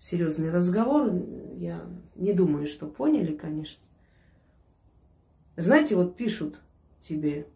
серьезный 0.00 0.50
разговор. 0.50 1.12
Я 1.56 1.84
не 2.16 2.32
думаю, 2.32 2.66
что 2.66 2.86
поняли, 2.86 3.36
конечно. 3.36 3.82
Знаете, 5.58 5.94
вот 5.94 6.16
пишут 6.16 6.58
тебе, 7.08 7.46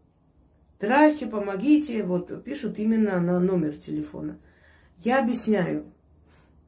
здрасте, 0.78 1.26
помогите, 1.26 2.02
вот 2.02 2.44
пишут 2.44 2.78
именно 2.78 3.20
на 3.20 3.40
номер 3.40 3.76
телефона. 3.76 4.38
Я 4.98 5.22
объясняю. 5.22 5.84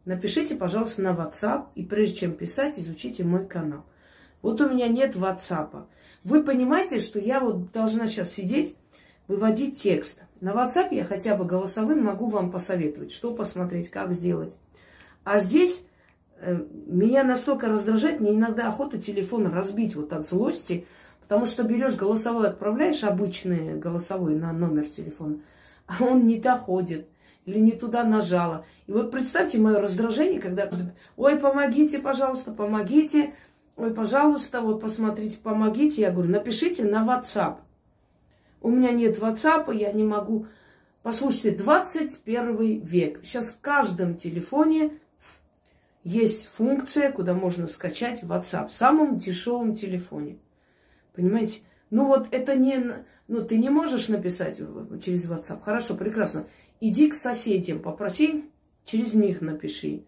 Напишите, 0.05 0.57
пожалуйста, 0.57 1.03
на 1.03 1.15
WhatsApp, 1.15 1.67
и 1.75 1.85
прежде 1.85 2.21
чем 2.21 2.33
писать, 2.33 2.79
изучите 2.79 3.25
мой 3.25 3.47
канал. 3.47 3.85
Вот 4.41 4.61
у 4.61 4.69
меня 4.69 4.89
нет 4.89 5.17
WhatsApp. 5.17 5.87
Вы 6.25 6.43
понимаете, 6.43 7.01
что 7.01 7.19
я 7.19 7.41
вот 7.41 7.73
должна 7.73 8.09
сейчас 8.09 8.33
сидеть, 8.33 8.77
выводить 9.27 9.81
текст. 9.81 10.23
На 10.41 10.51
WhatsApp 10.51 10.89
я 10.93 11.05
хотя 11.05 11.37
бы 11.37 11.45
голосовым 11.45 12.03
могу 12.03 12.27
вам 12.27 12.51
посоветовать, 12.51 13.13
что 13.13 13.35
посмотреть, 13.35 13.91
как 13.91 14.13
сделать. 14.13 14.55
А 15.25 15.41
здесь 15.41 15.85
э, 16.41 16.65
меня 16.87 17.25
настолько 17.25 17.69
раздражает, 17.69 18.21
мне 18.21 18.35
иногда 18.35 18.69
охота 18.69 18.99
телефон 18.99 19.49
разбить 19.49 19.95
вот 19.95 20.13
от 20.13 20.27
злости, 20.27 20.87
потому 21.29 21.45
что 21.45 21.63
берешь 21.63 21.95
голосовой, 21.95 22.49
отправляешь 22.49 23.05
обычный 23.05 23.79
голосовой 23.79 24.35
на 24.35 24.51
номер 24.51 24.89
телефона, 24.89 25.41
а 25.87 26.03
он 26.03 26.27
не 26.27 26.39
доходит 26.39 27.07
или 27.45 27.59
не 27.59 27.73
туда 27.73 28.03
нажала. 28.03 28.65
И 28.87 28.93
вот 28.93 29.11
представьте 29.11 29.59
мое 29.59 29.79
раздражение, 29.79 30.41
когда, 30.41 30.71
ой, 31.19 31.37
помогите, 31.37 31.99
пожалуйста, 31.99 32.53
помогите, 32.53 33.35
ой, 33.77 33.93
пожалуйста, 33.93 34.63
вот 34.63 34.81
посмотрите, 34.81 35.37
помогите. 35.37 36.01
Я 36.01 36.13
говорю, 36.13 36.31
напишите 36.31 36.85
на 36.85 37.05
WhatsApp. 37.05 37.59
У 38.63 38.71
меня 38.71 38.93
нет 38.93 39.19
WhatsApp, 39.19 39.75
я 39.77 39.93
не 39.93 40.05
могу. 40.05 40.47
Послушайте, 41.03 41.51
21 41.51 42.81
век. 42.81 43.21
Сейчас 43.23 43.51
в 43.51 43.61
каждом 43.61 44.17
телефоне 44.17 44.93
есть 46.05 46.49
функция, 46.57 47.13
куда 47.13 47.35
можно 47.35 47.67
скачать 47.67 48.23
WhatsApp. 48.23 48.69
В 48.69 48.75
самом 48.75 49.19
дешевом 49.19 49.75
телефоне. 49.75 50.39
Понимаете? 51.19 51.63
Ну 51.91 52.07
вот 52.07 52.29
это 52.31 52.55
не... 52.55 52.81
Ну 53.27 53.45
ты 53.45 53.59
не 53.59 53.71
можешь 53.71 54.07
написать 54.07 54.59
через 55.05 55.29
WhatsApp. 55.29 55.61
Хорошо, 55.65 55.97
прекрасно. 55.97 56.47
Иди 56.81 57.09
к 57.11 57.15
соседям, 57.15 57.81
попроси, 57.81 58.45
через 58.85 59.15
них 59.15 59.41
напиши. 59.41 60.05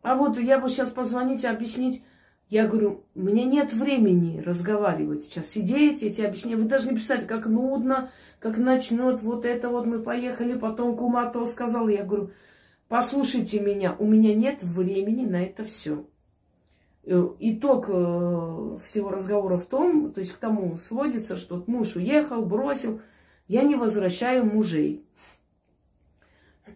А 0.00 0.14
вот 0.14 0.38
я 0.38 0.58
бы 0.58 0.70
сейчас 0.70 0.88
позвонить 0.88 1.44
и 1.44 1.46
объяснить, 1.46 2.02
я 2.48 2.66
говорю, 2.66 3.04
мне 3.14 3.44
нет 3.44 3.74
времени 3.74 4.40
разговаривать 4.40 5.24
сейчас, 5.24 5.50
сидеть, 5.50 6.02
эти 6.02 6.22
объяснения. 6.22 6.56
Вы 6.56 6.70
даже 6.70 6.88
не 6.88 6.94
представляете, 6.94 7.28
как 7.28 7.44
нудно, 7.44 8.10
как 8.38 8.56
начнет 8.56 9.20
вот 9.20 9.44
это 9.44 9.68
вот 9.68 9.84
мы 9.84 10.02
поехали, 10.02 10.56
потом 10.56 10.96
кума 10.96 11.26
то 11.30 11.44
сказал. 11.44 11.88
Я 11.88 12.02
говорю, 12.02 12.30
послушайте 12.88 13.60
меня, 13.60 13.94
у 13.98 14.06
меня 14.06 14.34
нет 14.34 14.62
времени 14.62 15.26
на 15.26 15.42
это 15.42 15.64
все. 15.64 16.06
Э, 17.04 17.28
итог 17.40 17.86
э, 17.88 18.78
всего 18.84 19.10
разговора 19.10 19.56
в 19.56 19.66
том, 19.66 20.12
то 20.12 20.20
есть 20.20 20.32
к 20.32 20.36
тому 20.36 20.76
сводится, 20.76 21.36
что 21.36 21.64
муж 21.66 21.96
уехал, 21.96 22.44
бросил, 22.44 23.00
я 23.48 23.62
не 23.62 23.74
возвращаю 23.74 24.44
мужей. 24.44 25.04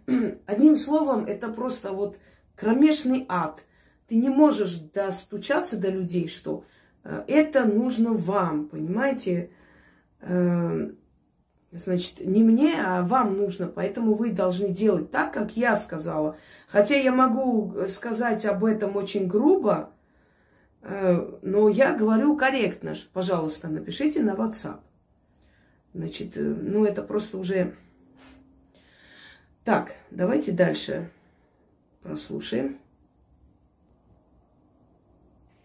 Одним 0.47 0.77
словом, 0.77 1.27
это 1.27 1.49
просто 1.49 1.93
вот 1.93 2.19
кромешный 2.57 3.25
ад– 3.29 3.65
ты 4.09 4.15
не 4.15 4.29
можешь 4.29 4.79
достучаться 4.79 5.77
до 5.77 5.91
людей, 5.91 6.29
что 6.29 6.65
э, 7.03 7.25
это 7.27 7.65
нужно 7.65 8.13
вам, 8.13 8.69
понимаете? 8.69 9.51
Значит, 11.73 12.21
не 12.21 12.43
мне, 12.43 12.75
а 12.83 13.03
вам 13.03 13.37
нужно, 13.37 13.67
поэтому 13.67 14.15
вы 14.15 14.31
должны 14.31 14.71
делать 14.71 15.11
так, 15.11 15.33
как 15.33 15.57
я 15.57 15.77
сказала. 15.77 16.37
Хотя 16.69 16.97
я 16.97 17.13
могу 17.13 17.75
сказать 17.89 18.47
об 18.47 18.65
этом 18.65 18.97
очень 18.97 19.27
грубо, 19.27 19.91
но 20.83 21.69
я 21.69 21.95
говорю 21.95 22.37
корректно. 22.37 22.95
Пожалуйста, 23.13 23.69
напишите 23.69 24.23
на 24.23 24.35
WhatsApp. 24.35 24.81
Значит, 25.95 26.33
ну 26.37 26.85
это 26.85 27.03
просто 27.03 27.39
уже... 27.39 27.77
Так, 29.65 29.97
давайте 30.11 30.53
дальше 30.53 31.11
прослушаем. 32.03 32.79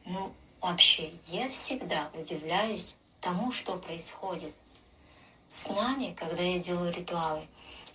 Ну, 0.05 0.33
вообще, 0.59 1.11
я 1.27 1.49
всегда 1.49 2.09
удивляюсь 2.13 2.97
тому, 3.19 3.51
что 3.51 3.77
происходит 3.77 4.53
с 5.49 5.69
нами, 5.69 6.15
когда 6.17 6.41
я 6.41 6.59
делаю 6.59 6.91
ритуалы. 6.91 7.41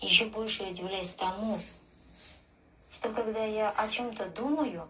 Еще 0.01 0.27
больше 0.27 0.63
удивляюсь 0.63 1.15
тому, 1.15 1.59
что 2.93 3.11
когда 3.11 3.45
я 3.45 3.71
о 3.71 3.89
чем-то 3.89 4.31
думаю, 4.31 4.89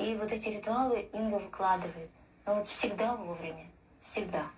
и 0.00 0.16
вот 0.16 0.32
эти 0.32 0.48
ритуалы 0.48 1.08
Инга 1.12 1.36
выкладывает, 1.36 2.10
но 2.46 2.54
вот 2.54 2.66
всегда 2.66 3.16
вовремя, 3.16 3.66
всегда. 4.00 4.50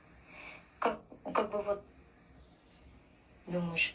Как, 0.78 0.98
как 1.34 1.50
бы 1.50 1.62
вот 1.62 1.82
думаешь, 3.46 3.94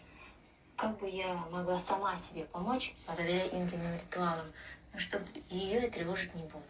как 0.75 0.97
бы 0.99 1.09
я 1.09 1.33
могла 1.51 1.79
сама 1.79 2.15
себе 2.15 2.45
помочь 2.45 2.93
благодаря 3.05 3.47
Ингиным 3.47 3.95
ритуалам, 3.95 4.51
чтобы 4.97 5.25
ее 5.49 5.89
тревожить 5.89 6.35
не 6.35 6.43
буду 6.43 6.63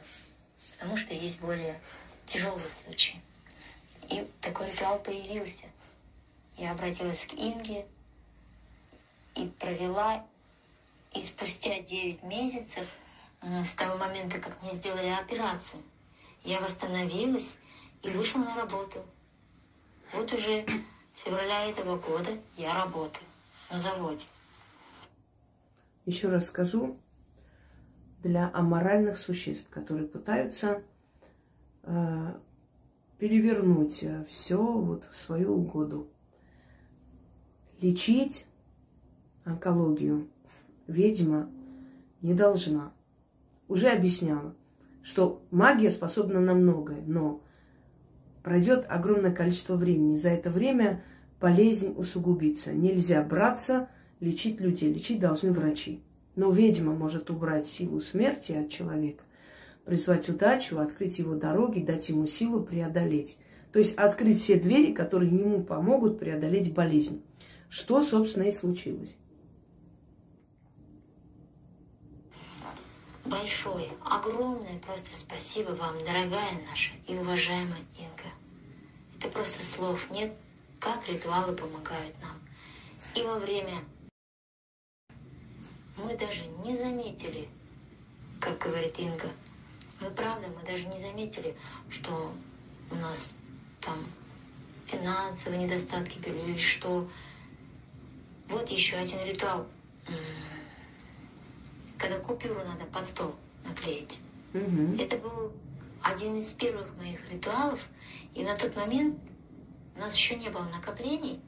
потому 0.78 0.98
что 0.98 1.14
есть 1.14 1.40
более 1.40 1.80
тяжелые 2.26 2.68
случаи. 2.84 3.22
И 4.10 4.30
такой 4.42 4.72
ритуал 4.72 5.00
появился. 5.00 5.66
Я 6.56 6.72
обратилась 6.72 7.26
к 7.26 7.34
Инге 7.34 7.86
и 9.36 9.48
провела, 9.60 10.26
и 11.14 11.22
спустя 11.22 11.82
9 11.82 12.24
месяцев 12.24 12.88
с 13.42 13.74
того 13.74 13.98
момента, 13.98 14.40
как 14.40 14.62
мне 14.62 14.72
сделали 14.72 15.10
операцию, 15.10 15.82
я 16.44 16.60
восстановилась 16.62 17.58
и 18.02 18.10
вышла 18.10 18.40
на 18.40 18.56
работу. 18.56 19.04
Вот 20.14 20.32
уже 20.34 20.66
с 21.14 21.20
февраля 21.20 21.66
этого 21.70 21.98
года 21.98 22.32
я 22.56 22.74
работаю 22.74 23.26
на 23.72 23.78
заводе. 23.78 24.26
Еще 26.06 26.30
раз 26.30 26.48
скажу, 26.48 26.98
для 28.24 28.50
аморальных 28.54 29.18
существ, 29.18 29.70
которые 29.70 30.08
пытаются 30.08 30.82
э, 31.84 32.34
перевернуть 33.20 34.04
э, 34.04 34.26
все 34.28 34.58
вот 34.58 35.04
в 35.12 35.16
свою 35.16 35.56
угоду. 35.56 36.08
Лечить 37.82 38.46
онкологию 39.46 40.28
ведьма 40.88 41.50
не 42.22 42.34
должна. 42.34 42.92
Уже 43.68 43.90
объясняла, 43.90 44.56
что 45.04 45.42
магия 45.52 45.92
способна 45.92 46.40
на 46.40 46.54
многое, 46.54 47.02
но 47.06 47.42
пройдет 48.44 48.86
огромное 48.88 49.34
количество 49.34 49.76
времени. 49.76 50.18
За 50.18 50.30
это 50.30 50.50
время 50.50 51.04
болезнь 51.40 51.94
усугубится. 51.98 52.74
Нельзя 52.74 53.22
браться 53.22 53.90
лечить 54.20 54.62
людей. 54.62 54.94
Лечить 54.94 55.20
должны 55.20 55.52
врачи. 55.52 56.02
Но 56.36 56.52
ведьма 56.52 56.94
может 56.94 57.30
убрать 57.30 57.66
силу 57.66 58.00
смерти 58.00 58.54
от 58.54 58.70
человека, 58.70 59.24
призвать 59.86 60.30
удачу, 60.30 60.80
открыть 60.80 61.18
его 61.18 61.34
дороги, 61.34 61.82
дать 61.82 62.10
ему 62.10 62.28
силу 62.28 62.62
преодолеть. 62.62 63.38
То 63.74 63.80
есть 63.80 63.96
открыть 63.96 64.42
все 64.42 64.60
двери, 64.60 64.94
которые 64.94 65.32
ему 65.32 65.64
помогут 65.64 66.20
преодолеть 66.20 66.74
болезнь. 66.74 67.24
Что, 67.70 68.02
собственно, 68.02 68.44
и 68.44 68.52
случилось. 68.52 69.18
Большое, 73.28 73.90
огромное 74.06 74.80
просто 74.80 75.14
спасибо 75.14 75.72
вам, 75.72 75.98
дорогая 76.00 76.62
наша 76.70 76.94
и 77.08 77.14
уважаемая 77.14 77.84
Инга. 77.98 78.32
Это 79.18 79.28
просто 79.28 79.66
слов 79.66 80.10
нет, 80.12 80.34
как 80.80 81.06
ритуалы 81.10 81.54
помогают 81.54 82.16
нам. 82.22 82.40
И 83.16 83.22
во 83.24 83.38
время 83.38 83.84
мы 85.98 86.16
даже 86.16 86.46
не 86.64 86.78
заметили, 86.78 87.50
как 88.40 88.60
говорит 88.60 88.98
Инга, 88.98 89.30
мы 90.00 90.10
правда, 90.12 90.48
мы 90.48 90.66
даже 90.66 90.86
не 90.88 90.98
заметили, 91.02 91.54
что 91.90 92.34
у 92.90 92.96
нас 92.96 93.36
там 93.82 94.06
финансовые 94.86 95.66
недостатки 95.66 96.18
были 96.20 96.52
или 96.52 96.58
что. 96.58 97.10
Вот 98.48 98.70
еще 98.70 98.96
один 98.96 99.22
ритуал. 99.26 99.68
Когда 101.98 102.20
купюру 102.20 102.62
надо 102.64 102.86
под 102.86 103.08
стол 103.08 103.36
наклеить. 103.64 104.20
Угу. 104.54 104.98
Это 105.00 105.18
был 105.18 105.52
один 106.02 106.38
из 106.38 106.54
первых 106.54 106.96
моих 106.98 107.20
ритуалов. 107.32 107.80
И 108.34 108.44
на 108.44 108.56
тот 108.56 108.76
момент 108.76 109.18
у 109.96 110.00
нас 110.00 110.16
еще 110.16 110.36
не 110.36 110.50
было 110.50 110.68
накоплений. 110.74 111.42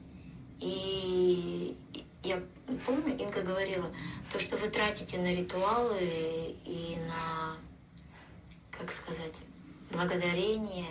И 0.58 1.76
я 2.22 2.42
помню, 2.86 3.16
Инга 3.16 3.42
говорила, 3.42 3.90
то, 4.32 4.38
что 4.38 4.56
вы 4.56 4.68
тратите 4.68 5.18
на 5.18 5.34
ритуалы 5.34 5.98
и 6.00 6.98
на, 7.06 7.56
как 8.70 8.92
сказать, 8.92 9.36
благодарение 9.90 10.86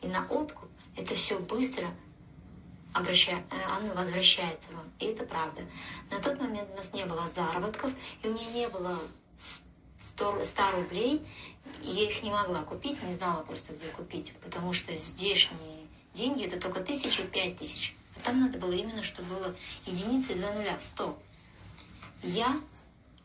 и 0.00 0.06
на 0.06 0.26
откуп, 0.28 0.68
это 0.96 1.14
все 1.14 1.38
быстро 1.38 1.88
обраща... 2.98 3.32
Э, 3.50 3.76
оно 3.76 3.94
возвращается 3.94 4.72
вам. 4.72 4.90
И 4.98 5.06
это 5.06 5.24
правда. 5.24 5.62
На 6.10 6.20
тот 6.20 6.40
момент 6.40 6.68
у 6.72 6.76
нас 6.76 6.92
не 6.92 7.04
было 7.04 7.28
заработков, 7.28 7.92
и 8.22 8.28
у 8.28 8.34
меня 8.34 8.50
не 8.50 8.68
было 8.68 8.98
100, 10.16 10.44
100 10.44 10.70
рублей, 10.72 11.26
я 11.82 12.04
их 12.04 12.22
не 12.22 12.30
могла 12.30 12.62
купить, 12.62 13.02
не 13.02 13.12
знала 13.12 13.42
просто, 13.42 13.72
где 13.72 13.86
купить, 13.88 14.34
потому 14.42 14.72
что 14.72 14.96
здешние 14.96 15.86
деньги 16.14 16.44
это 16.44 16.58
только 16.58 16.80
тысяча, 16.80 17.22
пять 17.22 17.58
тысяч. 17.58 17.96
А 18.16 18.20
там 18.20 18.40
надо 18.40 18.58
было 18.58 18.72
именно, 18.72 19.02
чтобы 19.02 19.34
было 19.34 19.54
единицы 19.86 20.34
два 20.34 20.52
нуля, 20.52 20.78
сто. 20.80 21.16
Я 22.22 22.60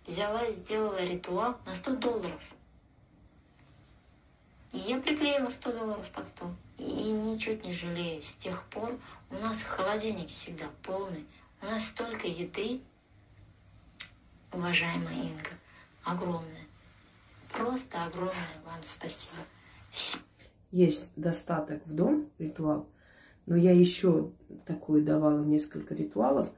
взяла 0.05 0.51
сделала 0.51 1.03
ритуал 1.03 1.57
на 1.65 1.73
100 1.73 1.95
долларов. 1.95 2.41
Я 4.75 4.99
приклеила 4.99 5.49
100 5.49 5.71
долларов 5.71 6.09
под 6.15 6.25
стол. 6.25 6.49
И 6.79 7.11
ничуть 7.11 7.63
не 7.63 7.71
жалею. 7.71 8.23
С 8.23 8.33
тех 8.33 8.65
пор 8.69 8.99
у 9.29 9.35
нас 9.35 9.61
холодильник 9.61 10.29
всегда 10.29 10.65
полный. 10.81 11.27
У 11.61 11.65
нас 11.65 11.85
столько 11.85 12.25
еды, 12.25 12.81
уважаемая 14.51 15.13
Инга, 15.13 15.51
огромное. 16.03 16.65
Просто 17.51 18.03
огромное 18.03 18.33
вам 18.65 18.81
спасибо. 18.81 19.37
Есть 20.71 21.11
достаток 21.15 21.85
в 21.85 21.93
дом, 21.93 22.31
ритуал, 22.39 22.89
но 23.45 23.55
я 23.55 23.71
еще 23.71 24.31
такой 24.65 25.03
давала 25.03 25.43
несколько 25.43 25.93
ритуалов. 25.93 26.51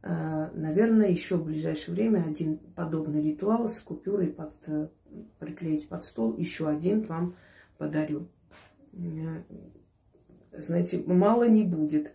А, 0.00 0.52
наверное, 0.54 1.10
еще 1.10 1.36
в 1.36 1.44
ближайшее 1.44 1.96
время 1.96 2.24
один 2.24 2.58
подобный 2.76 3.20
ритуал 3.20 3.68
с 3.68 3.80
купюрой 3.80 4.28
под, 4.28 4.54
э, 4.68 4.88
приклеить 5.40 5.88
под 5.88 6.04
стол, 6.04 6.36
еще 6.36 6.68
один 6.68 7.02
вам 7.02 7.34
подарю. 7.78 8.28
Знаете, 10.52 11.02
мало 11.06 11.48
не 11.48 11.62
будет, 11.64 12.12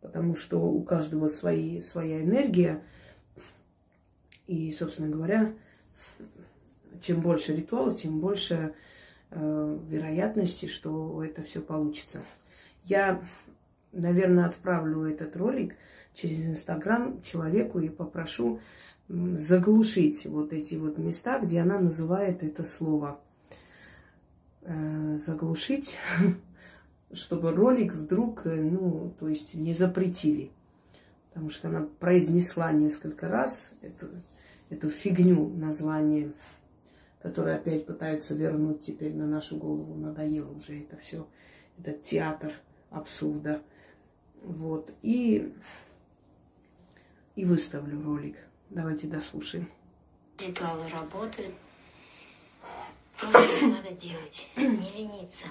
потому 0.00 0.34
что 0.34 0.58
у 0.58 0.82
каждого 0.82 1.28
свои, 1.28 1.80
своя 1.80 2.22
энергия. 2.22 2.82
И, 4.46 4.70
собственно 4.72 5.08
говоря, 5.08 5.54
чем 7.00 7.20
больше 7.20 7.56
ритуалов, 7.56 8.00
тем 8.00 8.20
больше 8.20 8.74
э, 9.30 9.78
вероятности, 9.88 10.66
что 10.66 11.24
это 11.24 11.42
все 11.42 11.60
получится. 11.60 12.20
Я, 12.84 13.22
наверное, 13.92 14.46
отправлю 14.46 15.04
этот 15.04 15.36
ролик 15.36 15.74
через 16.14 16.44
Инстаграм 16.46 17.22
человеку 17.22 17.78
и 17.78 17.88
попрошу 17.88 18.60
заглушить 19.08 20.26
вот 20.26 20.52
эти 20.52 20.76
вот 20.76 20.98
места, 20.98 21.38
где 21.38 21.60
она 21.60 21.78
называет 21.78 22.42
это 22.42 22.64
слово. 22.64 23.20
Э, 24.66 25.18
заглушить, 25.18 25.98
чтобы 27.12 27.52
ролик 27.52 27.92
вдруг, 27.92 28.46
э, 28.46 28.54
ну, 28.54 29.14
то 29.18 29.28
есть 29.28 29.54
не 29.54 29.74
запретили. 29.74 30.50
Потому 31.28 31.50
что 31.50 31.68
она 31.68 31.86
произнесла 32.00 32.72
несколько 32.72 33.28
раз 33.28 33.72
эту, 33.82 34.08
эту 34.70 34.88
фигню 34.88 35.48
название 35.48 36.32
которые 37.24 37.56
опять 37.56 37.86
пытаются 37.86 38.34
вернуть 38.34 38.80
теперь 38.80 39.14
на 39.14 39.26
нашу 39.26 39.56
голову. 39.56 39.94
Надоело 39.94 40.52
уже 40.52 40.80
это 40.82 40.98
все, 40.98 41.26
этот 41.78 42.02
театр 42.02 42.52
абсурда. 42.90 43.62
Вот. 44.42 44.92
И, 45.00 45.54
и 47.34 47.46
выставлю 47.46 48.02
ролик. 48.02 48.36
Давайте 48.68 49.06
дослушаем. 49.06 49.66
Ритуалы 50.38 50.86
работают. 50.88 51.54
Просто 53.18 53.66
надо 53.66 53.90
делать, 53.92 54.46
не 54.56 54.90
лениться. 54.90 55.46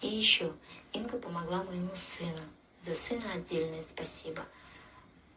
И 0.00 0.06
еще, 0.06 0.52
Инга 0.92 1.18
помогла 1.18 1.62
моему 1.64 1.94
сыну. 1.94 2.40
За 2.82 2.94
сына 2.94 3.24
отдельное 3.34 3.82
спасибо. 3.82 4.44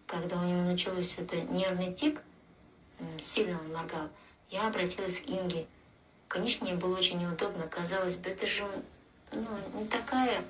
Когда 0.05 0.39
у 0.39 0.43
него 0.43 0.61
начался 0.61 1.21
это 1.21 1.41
нервный 1.41 1.93
тик, 1.93 2.21
сильно 3.19 3.59
он 3.59 3.73
моргал, 3.73 4.09
я 4.49 4.67
обратилась 4.67 5.21
к 5.21 5.27
Инге. 5.27 5.65
Конечно, 6.27 6.65
мне 6.65 6.75
было 6.75 6.97
очень 6.97 7.19
неудобно. 7.19 7.67
Казалось 7.67 8.17
бы, 8.17 8.29
это 8.29 8.45
же 8.45 8.67
ну, 9.31 9.47
не 9.73 9.87
такая 9.87 10.43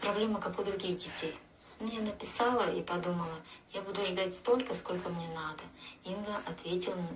проблема, 0.00 0.40
как 0.40 0.58
у 0.58 0.64
других 0.64 0.98
детей. 0.98 1.34
Но 1.80 1.88
я 1.88 2.00
написала 2.00 2.70
и 2.70 2.82
подумала, 2.82 3.40
я 3.72 3.80
буду 3.80 4.04
ждать 4.04 4.34
столько, 4.34 4.74
сколько 4.74 5.08
мне 5.08 5.28
надо. 5.28 5.62
Инга 6.04 6.40
ответила, 6.46 7.06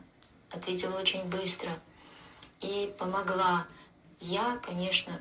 ответила 0.51 0.99
очень 0.99 1.25
быстро 1.25 1.79
и 2.61 2.95
помогла. 2.99 3.67
Я, 4.21 4.57
конечно, 4.59 5.21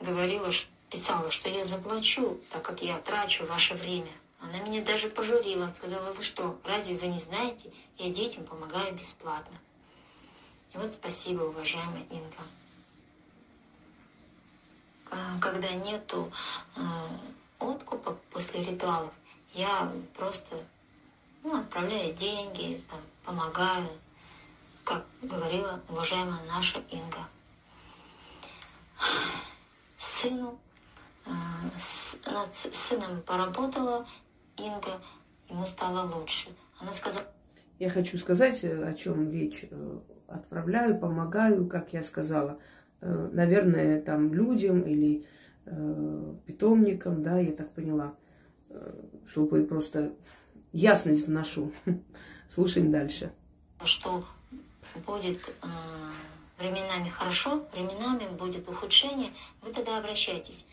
говорила, 0.00 0.50
писала, 0.90 1.30
что 1.30 1.48
я 1.48 1.64
заплачу, 1.64 2.40
так 2.50 2.62
как 2.62 2.82
я 2.82 2.98
трачу 2.98 3.46
ваше 3.46 3.74
время. 3.74 4.12
Она 4.40 4.58
меня 4.60 4.82
даже 4.84 5.08
пожурила, 5.08 5.68
сказала, 5.68 6.12
вы 6.12 6.22
что, 6.22 6.58
разве 6.64 6.96
вы 6.96 7.08
не 7.08 7.18
знаете, 7.18 7.72
я 7.98 8.10
детям 8.10 8.44
помогаю 8.44 8.94
бесплатно. 8.94 9.56
И 10.72 10.78
вот 10.78 10.92
спасибо, 10.92 11.42
уважаемая 11.42 12.04
Инга. 12.10 12.42
А, 15.10 15.40
когда 15.40 15.70
нету 15.70 16.30
а, 16.76 17.08
откупа 17.58 18.18
после 18.30 18.62
ритуалов, 18.62 19.12
я 19.54 19.92
просто 20.16 20.56
ну, 21.42 21.58
отправляю 21.60 22.14
деньги, 22.14 22.82
там, 22.90 23.00
помогаю, 23.24 23.88
как 24.88 25.04
говорила 25.20 25.80
уважаемая 25.90 26.40
наша 26.46 26.78
Инга. 26.90 27.28
Сыну, 29.98 30.58
а, 31.26 31.30
над 32.32 32.54
сыном 32.54 33.20
поработала, 33.26 34.06
Инга, 34.56 35.00
ему 35.50 35.66
стало 35.66 36.10
лучше. 36.10 36.48
Она 36.80 36.92
сказала... 36.92 37.26
Я 37.78 37.90
хочу 37.90 38.16
сказать, 38.16 38.64
о 38.64 38.94
чем 38.94 39.30
речь. 39.30 39.66
Э, 39.70 39.98
отправляю, 40.26 40.98
помогаю, 40.98 41.68
как 41.68 41.92
я 41.92 42.02
сказала. 42.02 42.58
Э, 43.02 43.28
наверное, 43.32 44.00
там 44.00 44.32
людям 44.32 44.82
или 44.82 45.26
э, 45.66 46.34
питомникам, 46.46 47.22
да, 47.22 47.38
я 47.38 47.52
так 47.52 47.72
поняла. 47.74 48.14
Чтобы 49.30 49.64
просто 49.64 50.12
ясность 50.72 51.26
вношу. 51.26 51.72
Слушаем 52.48 52.90
дальше. 52.90 53.32
Что 53.84 54.24
будет 54.98 55.40
временами 56.58 57.08
хорошо, 57.08 57.66
временами 57.72 58.28
будет 58.28 58.68
ухудшение, 58.68 59.32
вы 59.62 59.72
тогда 59.72 59.98
обращайтесь. 59.98 60.64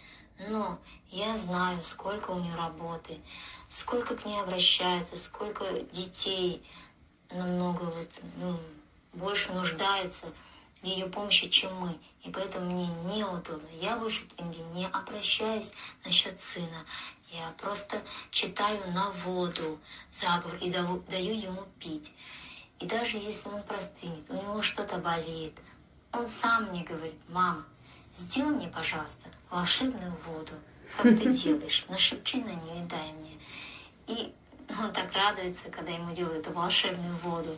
Но 0.50 0.80
я 1.10 1.38
знаю, 1.38 1.82
сколько 1.82 2.32
у 2.32 2.40
нее 2.40 2.56
работы, 2.56 3.20
сколько 3.70 4.16
к 4.16 4.26
ней 4.26 4.40
обращаются, 4.40 5.16
сколько 5.16 5.66
детей 5.92 6.62
намного 7.32 7.84
вот, 7.84 8.10
ну, 8.38 8.60
больше 9.14 9.52
нуждается 9.54 10.26
в 10.82 10.86
ее 10.86 11.08
помощи, 11.08 11.48
чем 11.50 11.74
мы. 11.76 11.98
И 12.24 12.30
поэтому 12.30 12.72
мне 12.72 12.88
неудобно. 13.16 13.68
Я 13.80 13.98
больше 13.98 14.26
к 14.26 14.42
Инге 14.42 14.64
не 14.74 14.88
обращаюсь 14.88 15.74
насчет 16.04 16.40
сына. 16.42 16.86
Я 17.32 17.54
просто 17.58 18.02
читаю 18.30 18.80
на 18.92 19.12
воду 19.26 19.80
заговор 20.12 20.58
и 20.58 20.70
даю 20.70 21.34
ему 21.34 21.64
пить. 21.80 22.12
И 22.80 22.86
даже 22.86 23.18
если 23.18 23.50
он 23.50 23.64
простынет, 23.64 24.30
у 24.30 24.34
него 24.34 24.62
что-то 24.62 24.98
болит, 24.98 25.58
он 26.12 26.28
сам 26.28 26.66
мне 26.66 26.84
говорит, 26.84 27.16
мама, 27.30 27.66
сделай 28.16 28.56
мне, 28.56 28.68
пожалуйста, 28.68 29.30
волшебную 29.50 30.14
воду, 30.26 30.54
как 30.98 31.20
ты 31.20 31.34
делаешь, 31.44 31.86
нашепчи 31.90 32.38
на 32.38 32.54
нее 32.54 32.84
и 32.84 32.88
дай 32.88 33.14
мне. 33.14 33.38
И 34.08 34.34
он 34.80 34.92
так 34.94 35.12
радуется, 35.14 35.70
когда 35.70 35.92
ему 35.92 36.14
делают 36.14 36.46
эту 36.46 36.54
волшебную 36.54 37.16
воду. 37.18 37.58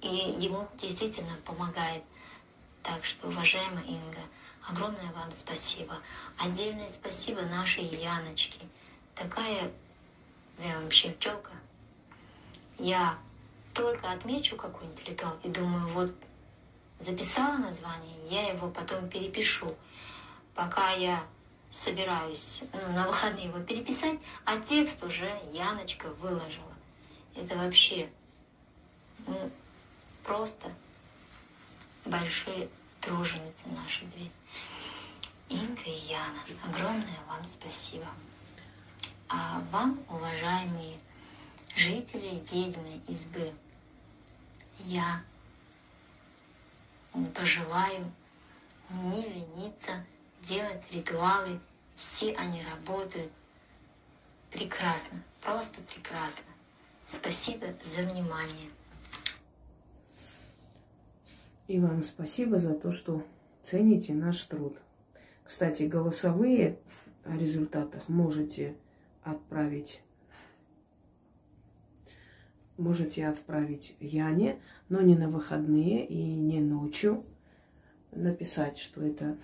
И 0.00 0.36
ему 0.38 0.68
действительно 0.80 1.34
помогает. 1.44 2.02
Так 2.82 3.04
что, 3.04 3.28
уважаемая 3.28 3.84
Инга, 3.84 4.20
огромное 4.68 5.12
вам 5.12 5.32
спасибо. 5.32 5.98
Отдельное 6.38 6.88
спасибо 6.88 7.42
нашей 7.42 7.84
Яночке 7.84 8.60
такая 9.16 9.70
прям 10.56 10.84
вообще 10.84 11.10
пчелка. 11.10 11.50
Я 12.78 13.18
только 13.76 14.10
отмечу 14.10 14.56
какой-нибудь 14.56 15.06
ритуал 15.06 15.36
и 15.42 15.48
думаю, 15.48 15.86
вот 15.88 16.12
записала 16.98 17.58
название, 17.58 18.16
я 18.30 18.52
его 18.52 18.70
потом 18.70 19.08
перепишу. 19.08 19.74
Пока 20.54 20.92
я 20.92 21.22
собираюсь 21.70 22.62
ну, 22.72 22.92
на 22.92 23.06
выходные 23.06 23.46
его 23.46 23.60
переписать, 23.60 24.18
а 24.46 24.58
текст 24.58 25.02
уже 25.04 25.30
Яночка 25.52 26.08
выложила. 26.14 26.74
Это 27.34 27.54
вообще 27.56 28.08
ну, 29.26 29.50
просто 30.24 30.72
большие 32.06 32.70
труженицы 33.02 33.68
наши 33.82 34.04
две. 34.06 34.30
Инга 35.50 35.82
и 35.84 35.90
Яна, 36.08 36.40
огромное 36.64 37.18
вам 37.28 37.44
спасибо. 37.44 38.06
А 39.28 39.60
вам, 39.70 40.00
уважаемые 40.08 40.98
жители 41.76 42.42
ведьмы 42.50 43.00
избы, 43.08 43.52
я 44.86 45.20
пожелаю 47.34 48.04
не 48.90 49.22
лениться, 49.22 50.04
делать 50.42 50.82
ритуалы. 50.92 51.58
Все 51.96 52.34
они 52.34 52.62
работают 52.62 53.32
прекрасно, 54.50 55.22
просто 55.42 55.80
прекрасно. 55.82 56.44
Спасибо 57.06 57.66
за 57.84 58.02
внимание. 58.02 58.70
И 61.66 61.80
вам 61.80 62.04
спасибо 62.04 62.58
за 62.58 62.74
то, 62.74 62.92
что 62.92 63.26
цените 63.64 64.12
наш 64.14 64.40
труд. 64.44 64.76
Кстати, 65.42 65.84
голосовые 65.84 66.78
о 67.24 67.36
результатах 67.36 68.08
можете 68.08 68.76
отправить 69.24 70.00
можете 72.76 73.26
отправить 73.26 73.96
Яне, 74.00 74.60
но 74.88 75.00
не 75.00 75.16
на 75.16 75.28
выходные 75.28 76.06
и 76.06 76.34
не 76.34 76.60
ночью. 76.60 77.24
Написать, 78.12 78.78
что 78.78 79.02
это 79.02 79.36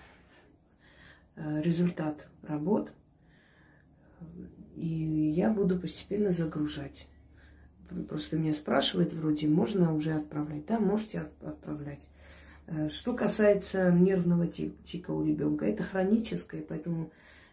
э, 1.35 1.61
результат 1.61 2.27
работ. 2.41 2.91
И 4.75 4.87
я 4.87 5.51
буду 5.51 5.79
постепенно 5.79 6.31
загружать. 6.31 7.07
Просто 8.09 8.37
меня 8.37 8.53
спрашивают, 8.53 9.13
вроде, 9.13 9.47
можно 9.47 9.93
уже 9.93 10.13
отправлять? 10.13 10.65
Да, 10.65 10.79
можете 10.79 11.29
отправлять. 11.41 12.07
Э, 12.67 12.89
что 12.89 13.13
касается 13.13 13.91
нервного 13.91 14.47
тика 14.47 15.11
у 15.11 15.23
ребенка, 15.23 15.65
это 15.65 15.83
хроническое, 15.83 16.63
поэтому 16.67 17.11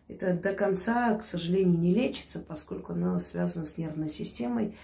это 0.08 0.34
до 0.34 0.54
конца, 0.54 1.16
к 1.16 1.22
сожалению, 1.22 1.78
не 1.78 1.94
лечится, 1.94 2.40
поскольку 2.40 2.92
оно 2.92 3.20
связано 3.20 3.64
с 3.64 3.76
нервной 3.76 4.08
системой 4.08 4.74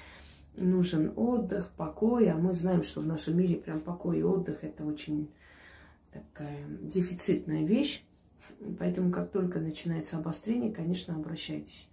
нужен 0.57 1.13
отдых, 1.17 1.71
покой, 1.77 2.29
а 2.31 2.37
мы 2.37 2.53
знаем, 2.53 2.83
что 2.83 3.01
в 3.01 3.07
нашем 3.07 3.39
мире 3.39 3.57
прям 3.57 3.81
покой 3.81 4.21
и 4.21 4.23
отдых 4.23 4.65
это 4.65 4.85
очень 4.85 5.31
такая 6.13 6.67
дефицитная 6.83 7.65
вещь. 7.65 8.05
Поэтому 8.79 9.11
как 9.11 9.31
только 9.31 9.61
начинается 9.61 10.17
обострение, 10.19 10.73
конечно, 10.73 11.15
обращайтесь. 11.15 11.89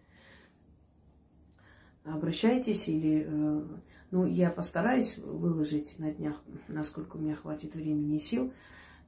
Обращайтесь 2.04 2.88
или... 2.88 3.26
Э, 3.28 3.64
ну, 4.12 4.28
я 4.28 4.52
постараюсь 4.52 5.18
выложить 5.18 5.98
на 5.98 6.12
днях, 6.12 6.42
насколько 6.68 7.18
у 7.18 7.20
меня 7.20 7.36
хватит 7.36 7.74
времени 7.74 8.18
и 8.18 8.20
сил, 8.20 8.54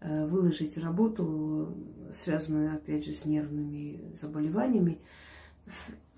э, 0.01 0.25
выложить 0.25 0.77
работу, 0.77 1.77
связанную, 2.11 2.73
опять 2.73 3.05
же, 3.05 3.13
с 3.13 3.25
нервными 3.25 4.11
заболеваниями. 4.15 4.99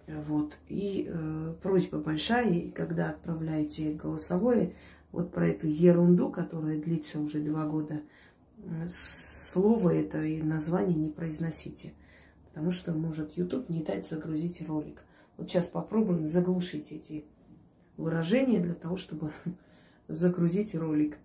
Вот. 0.07 0.57
И 0.69 1.07
э, 1.09 1.53
просьба 1.61 1.99
большая, 1.99 2.49
и 2.49 2.71
когда 2.71 3.09
отправляете 3.09 3.93
голосовое, 3.93 4.73
вот 5.11 5.31
про 5.31 5.47
эту 5.47 5.67
ерунду, 5.67 6.29
которая 6.29 6.79
длится 6.79 7.19
уже 7.19 7.39
два 7.39 7.65
года, 7.65 8.01
слово 8.89 9.95
это 9.95 10.21
и 10.23 10.41
название 10.41 10.95
не 10.95 11.09
произносите. 11.09 11.93
Потому 12.49 12.71
что 12.71 12.93
может 12.93 13.37
YouTube 13.37 13.69
не 13.69 13.83
дать 13.83 14.07
загрузить 14.07 14.67
ролик. 14.67 15.03
Вот 15.37 15.49
сейчас 15.49 15.67
попробуем 15.67 16.27
заглушить 16.27 16.91
эти 16.91 17.25
выражения 17.97 18.59
для 18.59 18.73
того, 18.73 18.97
чтобы 18.97 19.31
загрузить 20.07 20.73
ролик. 20.75 21.17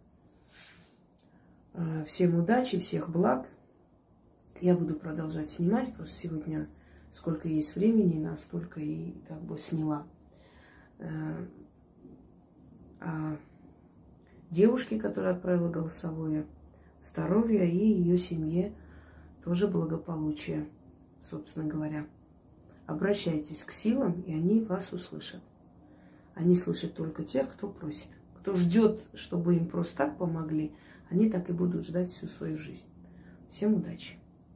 Э, 1.74 2.04
всем 2.06 2.38
удачи, 2.38 2.78
всех 2.78 3.08
благ. 3.08 3.48
Я 4.60 4.76
буду 4.76 4.94
продолжать 4.94 5.50
снимать, 5.50 5.92
просто 5.94 6.14
сегодня 6.14 6.68
сколько 7.12 7.46
есть 7.46 7.76
времени, 7.76 8.18
настолько 8.18 8.80
и 8.80 9.14
как 9.28 9.40
бы 9.42 9.58
сняла. 9.58 10.06
Э, 10.98 11.46
а 13.00 13.36
девушке, 14.50 14.98
которая 14.98 15.34
отправила 15.34 15.68
голосовое, 15.68 16.46
здоровье 17.02 17.70
и 17.70 17.76
ее 17.76 18.16
семье 18.16 18.72
тоже 19.44 19.68
благополучие, 19.68 20.68
собственно 21.28 21.66
говоря. 21.66 22.06
Обращайтесь 22.86 23.64
к 23.64 23.72
силам, 23.72 24.22
и 24.22 24.32
они 24.32 24.60
вас 24.60 24.92
услышат. 24.92 25.40
Они 26.34 26.54
слышат 26.54 26.94
только 26.94 27.24
тех, 27.24 27.50
кто 27.52 27.68
просит. 27.68 28.08
Кто 28.40 28.54
ждет, 28.54 29.00
чтобы 29.14 29.56
им 29.56 29.68
просто 29.68 29.98
так 29.98 30.18
помогли, 30.18 30.72
они 31.10 31.30
так 31.30 31.48
и 31.50 31.52
будут 31.52 31.86
ждать 31.86 32.10
всю 32.10 32.26
свою 32.26 32.56
жизнь. 32.56 32.86
Всем 33.50 33.74
удачи! 33.74 34.21